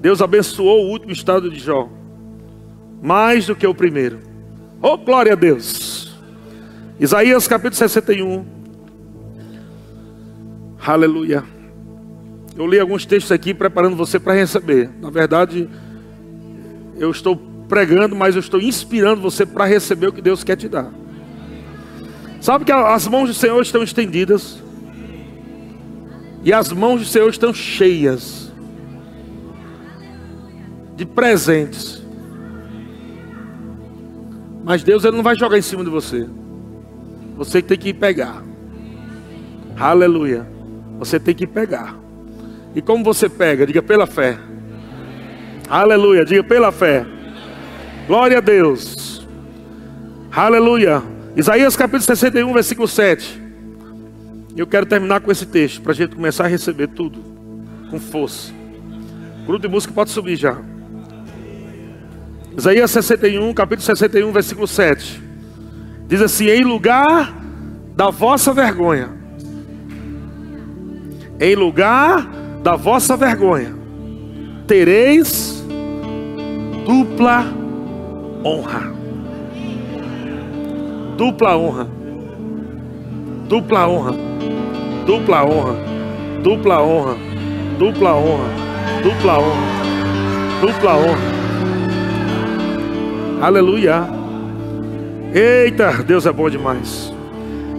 Deus 0.00 0.22
abençoou 0.22 0.86
o 0.86 0.90
último 0.90 1.10
estado 1.10 1.50
de 1.50 1.58
Jó. 1.58 1.88
Mais 3.02 3.44
do 3.44 3.56
que 3.56 3.66
o 3.66 3.74
primeiro. 3.74 4.20
Oh, 4.80 4.96
glória 4.96 5.32
a 5.32 5.36
Deus. 5.36 6.16
Isaías 7.00 7.48
capítulo 7.48 7.74
61. 7.74 8.46
Aleluia. 10.86 11.57
Eu 12.58 12.66
li 12.66 12.80
alguns 12.80 13.06
textos 13.06 13.30
aqui 13.30 13.54
preparando 13.54 13.94
você 13.94 14.18
para 14.18 14.34
receber. 14.34 14.90
Na 15.00 15.10
verdade, 15.10 15.70
eu 16.96 17.08
estou 17.08 17.36
pregando, 17.68 18.16
mas 18.16 18.34
eu 18.34 18.40
estou 18.40 18.60
inspirando 18.60 19.22
você 19.22 19.46
para 19.46 19.64
receber 19.64 20.08
o 20.08 20.12
que 20.12 20.20
Deus 20.20 20.42
quer 20.42 20.56
te 20.56 20.68
dar. 20.68 20.92
Sabe 22.40 22.64
que 22.64 22.72
as 22.72 23.06
mãos 23.06 23.28
do 23.28 23.34
Senhor 23.34 23.62
estão 23.62 23.80
estendidas. 23.80 24.60
E 26.42 26.52
as 26.52 26.72
mãos 26.72 27.00
do 27.00 27.06
Senhor 27.06 27.30
estão 27.30 27.54
cheias 27.54 28.52
de 30.96 31.06
presentes. 31.06 32.04
Mas 34.64 34.82
Deus 34.82 35.04
ele 35.04 35.16
não 35.16 35.22
vai 35.22 35.36
jogar 35.36 35.58
em 35.58 35.62
cima 35.62 35.84
de 35.84 35.90
você. 35.90 36.28
Você 37.36 37.62
tem 37.62 37.78
que 37.78 37.94
pegar. 37.94 38.42
Aleluia. 39.78 40.44
Você 40.98 41.20
tem 41.20 41.36
que 41.36 41.46
pegar. 41.46 42.07
E 42.74 42.82
como 42.82 43.02
você 43.04 43.28
pega? 43.28 43.66
Diga 43.66 43.82
pela 43.82 44.06
fé. 44.06 44.38
Aleluia. 45.68 46.24
Diga 46.24 46.44
pela 46.44 46.70
fé. 46.70 47.04
Glória 48.06 48.38
a 48.38 48.40
Deus. 48.40 49.26
Aleluia. 50.30 51.02
Isaías 51.36 51.76
capítulo 51.76 52.02
61, 52.02 52.52
versículo 52.52 52.88
7. 52.88 53.42
Eu 54.56 54.66
quero 54.66 54.86
terminar 54.86 55.20
com 55.20 55.30
esse 55.30 55.46
texto, 55.46 55.80
para 55.82 55.92
a 55.92 55.94
gente 55.94 56.16
começar 56.16 56.44
a 56.44 56.48
receber 56.48 56.88
tudo 56.88 57.22
com 57.90 57.98
força. 58.00 58.52
Grupo 59.46 59.60
de 59.60 59.68
música 59.68 59.92
pode 59.92 60.10
subir 60.10 60.36
já. 60.36 60.58
Isaías 62.56 62.90
61, 62.90 63.54
capítulo 63.54 63.86
61, 63.86 64.32
versículo 64.32 64.66
7. 64.66 65.22
Diz 66.08 66.20
assim: 66.20 66.48
Em 66.48 66.64
lugar 66.64 67.34
da 67.94 68.10
vossa 68.10 68.52
vergonha, 68.52 69.10
em 71.38 71.54
lugar 71.54 72.28
da 72.62 72.76
vossa 72.76 73.16
vergonha, 73.16 73.74
tereis 74.66 75.64
dupla 76.86 77.44
honra 78.44 78.98
dupla 81.18 81.56
honra. 81.56 81.86
Dupla 83.48 83.88
honra. 83.88 84.14
Dupla 85.04 85.42
honra. 85.42 85.74
Dupla 86.44 86.80
honra. 86.80 87.16
Dupla 87.76 88.14
honra. 88.14 88.48
Dupla 89.02 89.34
honra. 89.38 89.68
Dupla 90.60 90.94
honra. 90.94 91.28
Aleluia. 93.42 94.08
Eita, 95.34 96.04
Deus 96.04 96.24
é 96.24 96.32
bom 96.32 96.48
demais. 96.48 97.12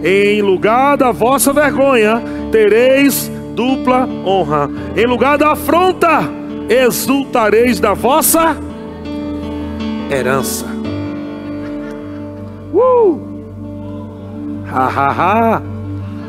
Em 0.04 0.42
lugar 0.42 0.96
da 0.96 1.10
vossa 1.10 1.52
vergonha, 1.52 2.22
tereis 2.52 3.29
dupla 3.60 4.08
honra. 4.24 4.70
Em 4.96 5.04
lugar 5.04 5.36
da 5.36 5.52
afronta, 5.52 6.22
exultareis 6.66 7.78
da 7.78 7.92
vossa 7.92 8.56
herança. 10.10 10.64
Uh! 12.72 13.20
Ha, 14.72 14.86
ha, 14.86 15.10
ha. 15.10 15.62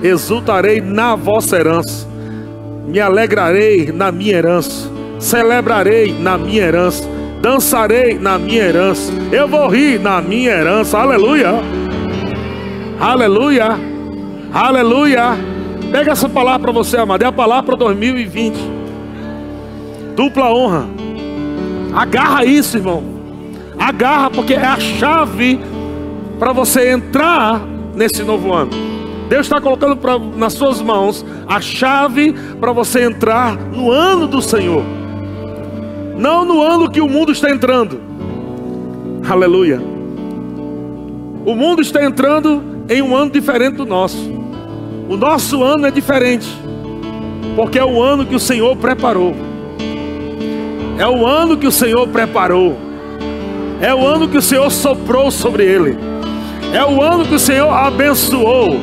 Exultarei 0.03 0.81
na 0.81 1.15
vossa 1.15 1.57
herança, 1.57 2.07
me 2.87 2.99
alegrarei 2.99 3.91
na 3.91 4.11
minha 4.11 4.35
herança, 4.35 4.89
celebrarei 5.19 6.11
na 6.11 6.39
minha 6.39 6.63
herança, 6.63 7.07
dançarei 7.39 8.17
na 8.17 8.39
minha 8.39 8.63
herança, 8.63 9.13
eu 9.31 9.47
vou 9.47 9.67
rir 9.67 9.99
na 9.99 10.19
minha 10.19 10.49
herança, 10.49 10.97
aleluia, 10.97 11.53
aleluia, 12.99 13.77
aleluia. 14.51 15.50
Pega 15.91 16.11
essa 16.13 16.29
palavra 16.29 16.61
para 16.61 16.71
você, 16.71 16.97
amado, 16.97 17.21
é 17.21 17.25
a 17.25 17.31
palavra 17.33 17.63
para 17.63 17.75
2020. 17.75 18.55
Dupla 20.15 20.49
honra, 20.53 20.85
agarra 21.93 22.45
isso, 22.45 22.77
irmão, 22.77 23.03
agarra, 23.77 24.29
porque 24.29 24.53
é 24.53 24.65
a 24.65 24.79
chave 24.79 25.59
para 26.39 26.53
você 26.53 26.91
entrar 26.91 27.61
nesse 27.93 28.23
novo 28.23 28.53
ano. 28.53 28.71
Deus 29.27 29.45
está 29.45 29.59
colocando 29.59 29.97
pra, 29.97 30.17
nas 30.17 30.53
suas 30.53 30.81
mãos 30.81 31.25
a 31.47 31.59
chave 31.59 32.33
para 32.59 32.71
você 32.71 33.03
entrar 33.03 33.55
no 33.55 33.91
ano 33.91 34.27
do 34.27 34.41
Senhor. 34.41 34.83
não 36.17 36.45
no 36.45 36.61
ano 36.61 36.89
que 36.89 37.01
o 37.01 37.07
mundo 37.07 37.31
está 37.31 37.49
entrando. 37.49 37.99
Aleluia. 39.29 39.81
O 41.45 41.55
mundo 41.55 41.81
está 41.81 42.03
entrando 42.03 42.63
em 42.89 43.01
um 43.01 43.15
ano 43.15 43.31
diferente 43.31 43.75
do 43.77 43.85
nosso. 43.85 44.40
O 45.11 45.17
nosso 45.17 45.61
ano 45.61 45.85
é 45.85 45.91
diferente, 45.91 46.47
porque 47.53 47.77
é 47.77 47.83
o 47.83 48.01
ano 48.01 48.25
que 48.25 48.33
o 48.33 48.39
Senhor 48.39 48.77
preparou. 48.77 49.35
É 50.97 51.05
o 51.05 51.27
ano 51.27 51.57
que 51.57 51.67
o 51.67 51.71
Senhor 51.71 52.07
preparou. 52.07 52.77
É 53.81 53.93
o 53.93 54.07
ano 54.07 54.29
que 54.29 54.37
o 54.37 54.41
Senhor 54.41 54.71
soprou 54.71 55.29
sobre 55.29 55.65
ele. 55.65 55.97
É 56.73 56.85
o 56.85 57.01
ano 57.01 57.25
que 57.25 57.35
o 57.35 57.39
Senhor 57.39 57.73
abençoou. 57.73 58.79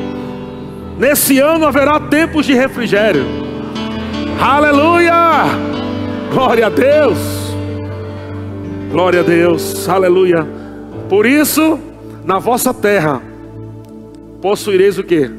Nesse 0.99 1.39
ano 1.39 1.65
haverá 1.65 1.99
tempos 1.99 2.45
de 2.45 2.53
refrigério. 2.53 3.25
Aleluia! 4.39 5.45
Glória 6.31 6.67
a 6.67 6.69
Deus! 6.69 7.17
Glória 8.91 9.21
a 9.21 9.23
Deus! 9.23 9.89
Aleluia! 9.89 10.47
Por 11.09 11.25
isso, 11.25 11.79
na 12.23 12.37
vossa 12.37 12.71
terra 12.71 13.19
possuireis 14.39 14.99
o 14.99 15.03
que? 15.03 15.38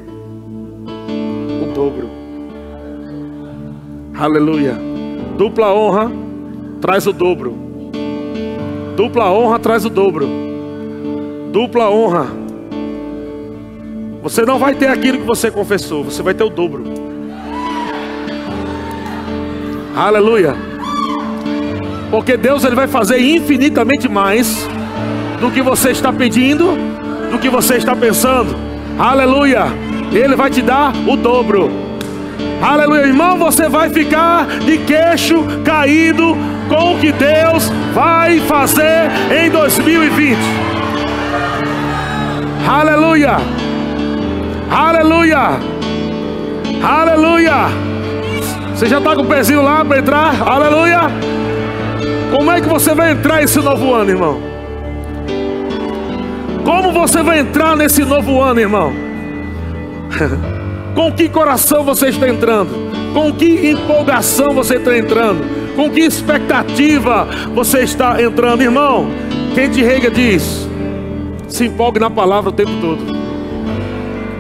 Aleluia! 4.21 4.75
Dupla 5.39 5.73
honra 5.73 6.13
traz 6.79 7.07
o 7.07 7.13
dobro. 7.13 7.57
Dupla 8.95 9.33
honra 9.33 9.59
traz 9.59 9.87
o 9.87 9.89
dobro. 9.89 10.29
Dupla 11.51 11.89
honra. 11.89 12.27
Você 14.23 14.45
não 14.45 14.59
vai 14.59 14.75
ter 14.75 14.89
aquilo 14.89 15.21
que 15.21 15.25
você 15.25 15.51
confessou, 15.51 16.05
você 16.05 16.23
vai 16.23 16.35
ter 16.35 16.45
o 16.45 16.51
dobro. 16.51 16.85
Aleluia. 19.97 20.55
Porque 22.11 22.37
Deus 22.37 22.63
ele 22.63 22.77
vai 22.77 22.89
fazer 22.89 23.19
infinitamente 23.21 24.07
mais 24.07 24.69
do 25.41 25.51
que 25.51 25.63
você 25.63 25.93
está 25.93 26.13
pedindo, 26.13 26.77
do 27.33 27.39
que 27.39 27.49
você 27.49 27.77
está 27.77 27.97
pensando. 27.97 28.55
Aleluia. 28.99 29.65
Ele 30.13 30.37
vai 30.37 30.51
te 30.51 30.61
dar 30.61 30.93
o 31.09 31.17
dobro. 31.17 31.90
Aleluia, 32.63 33.07
irmão, 33.07 33.39
você 33.39 33.69
vai 33.69 33.89
ficar 33.89 34.47
de 34.47 34.77
queixo 34.79 35.43
caído 35.65 36.37
com 36.69 36.95
o 36.95 36.99
que 36.99 37.11
Deus 37.11 37.71
vai 37.95 38.39
fazer 38.41 39.11
em 39.35 39.51
2020. 39.51 40.39
Aleluia! 42.69 43.37
Aleluia! 44.71 45.59
Aleluia! 46.83 47.55
Você 48.75 48.87
já 48.87 48.99
está 48.99 49.17
com 49.17 49.23
o 49.23 49.27
pezinho 49.27 49.63
lá 49.63 49.83
para 49.83 49.99
entrar? 49.99 50.43
Aleluia! 50.47 51.01
Como 52.31 52.51
é 52.51 52.61
que 52.61 52.69
você 52.69 52.95
vai 52.95 53.13
entrar 53.13 53.43
esse 53.43 53.59
novo 53.59 53.93
ano, 53.95 54.11
irmão? 54.11 54.41
Como 56.65 56.93
você 56.93 57.23
vai 57.23 57.41
entrar 57.41 57.75
nesse 57.75 58.05
novo 58.05 58.41
ano, 58.41 58.61
irmão? 58.61 58.93
com 60.95 61.13
que 61.13 61.29
coração 61.29 61.85
você 61.85 62.09
está 62.09 62.29
entrando? 62.29 62.91
Com 63.13 63.33
que 63.33 63.71
empolgação 63.71 64.53
você 64.55 64.77
está 64.77 64.97
entrando? 64.97 65.75
Com 65.75 65.91
que 65.91 66.01
expectativa 66.01 67.27
você 67.55 67.81
está 67.81 68.21
entrando, 68.23 68.63
irmão? 68.63 69.09
Quem 69.55 69.71
te 69.71 69.83
rega 69.83 70.11
diz: 70.11 70.69
se 71.49 71.67
empolgue 71.67 72.01
na 72.01 72.11
palavra 72.11 72.51
o 72.51 72.53
tempo 72.53 72.73
todo. 72.81 73.21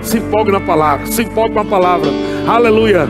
Se 0.02 0.18
empolgue 0.18 0.52
na 0.52 0.60
palavra, 0.60 1.06
se 1.06 1.22
empolgue 1.22 1.54
com 1.54 1.60
a 1.60 1.64
palavra. 1.64 2.10
Aleluia. 2.46 3.08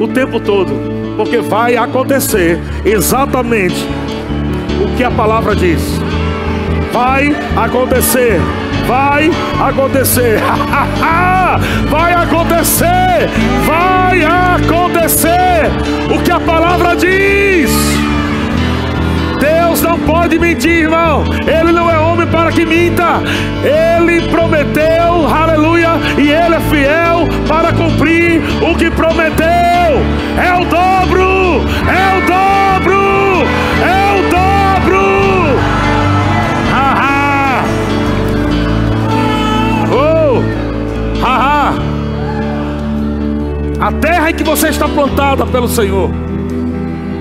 O 0.00 0.08
tempo 0.08 0.40
todo. 0.40 0.72
Porque 1.16 1.38
vai 1.38 1.76
acontecer 1.76 2.58
exatamente 2.84 3.86
o 4.82 4.96
que 4.96 5.04
a 5.04 5.10
palavra 5.10 5.54
diz. 5.54 5.80
Vai 6.92 7.34
acontecer 7.56 8.40
vai 8.92 9.30
acontecer. 9.58 10.38
vai 11.88 12.12
acontecer. 12.12 13.30
Vai 13.64 14.22
acontecer. 14.22 15.70
O 16.14 16.22
que 16.22 16.30
a 16.30 16.38
palavra 16.38 16.94
diz. 16.94 17.70
Deus 19.40 19.80
não 19.80 19.98
pode 20.00 20.38
mentir, 20.38 20.82
irmão. 20.82 21.24
Ele 21.46 21.72
não 21.72 21.90
é 21.90 21.98
homem 21.98 22.26
para 22.26 22.52
que 22.52 22.66
minta. 22.66 23.22
Ele 23.64 24.28
prometeu, 24.28 25.26
aleluia, 25.26 25.92
e 26.18 26.30
ele 26.30 26.56
é 26.56 26.60
fiel 26.60 27.26
para 27.48 27.72
cumprir 27.72 28.42
o 28.60 28.76
que 28.76 28.90
prometeu. 28.90 29.46
É 30.36 30.52
o 30.60 30.64
dobro, 30.66 31.62
é 31.88 32.18
o 32.18 32.21
terra 44.22 44.30
em 44.30 44.34
que 44.34 44.44
você 44.44 44.68
está 44.68 44.88
plantada 44.88 45.44
pelo 45.46 45.66
Senhor. 45.66 46.08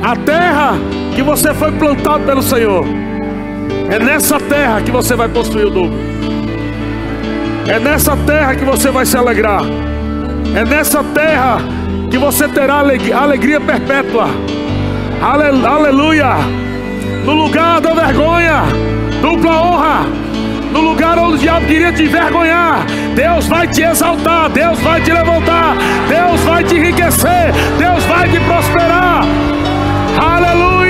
A 0.03 0.15
terra 0.15 0.73
que 1.15 1.23
você 1.23 1.53
foi 1.53 1.71
plantado 1.71 2.23
pelo 2.25 2.43
Senhor. 2.43 2.85
É 3.89 3.97
nessa 3.97 4.39
terra 4.39 4.81
que 4.81 4.91
você 4.91 5.15
vai 5.15 5.27
possuir 5.27 5.65
o 5.65 5.69
dobro. 5.71 5.99
É 7.67 7.79
nessa 7.79 8.15
terra 8.17 8.55
que 8.55 8.63
você 8.63 8.91
vai 8.91 9.05
se 9.05 9.17
alegrar. 9.17 9.63
É 10.55 10.63
nessa 10.63 11.03
terra 11.03 11.57
que 12.09 12.17
você 12.17 12.47
terá 12.47 12.79
alegria 12.79 13.59
perpétua. 13.59 14.27
Aleluia! 15.21 16.35
No 17.25 17.33
lugar 17.33 17.81
da 17.81 17.93
vergonha, 17.93 18.63
dupla 19.21 19.61
honra 19.61 20.21
no 20.71 20.81
lugar 20.81 21.17
onde 21.19 21.35
o 21.35 21.37
diabo 21.37 21.65
queria 21.67 21.91
te 21.91 22.03
envergonhar, 22.03 22.85
Deus 23.15 23.47
vai 23.47 23.67
te 23.67 23.83
exaltar, 23.83 24.49
Deus 24.49 24.79
vai 24.79 25.01
te 25.01 25.11
levantar, 25.11 25.75
Deus 26.07 26.41
vai 26.41 26.63
te 26.63 26.75
enriquecer, 26.75 27.51
Deus 27.77 28.03
vai 28.05 28.29
te 28.29 28.39
prosperar. 28.39 29.23
Aleluia! 30.17 30.80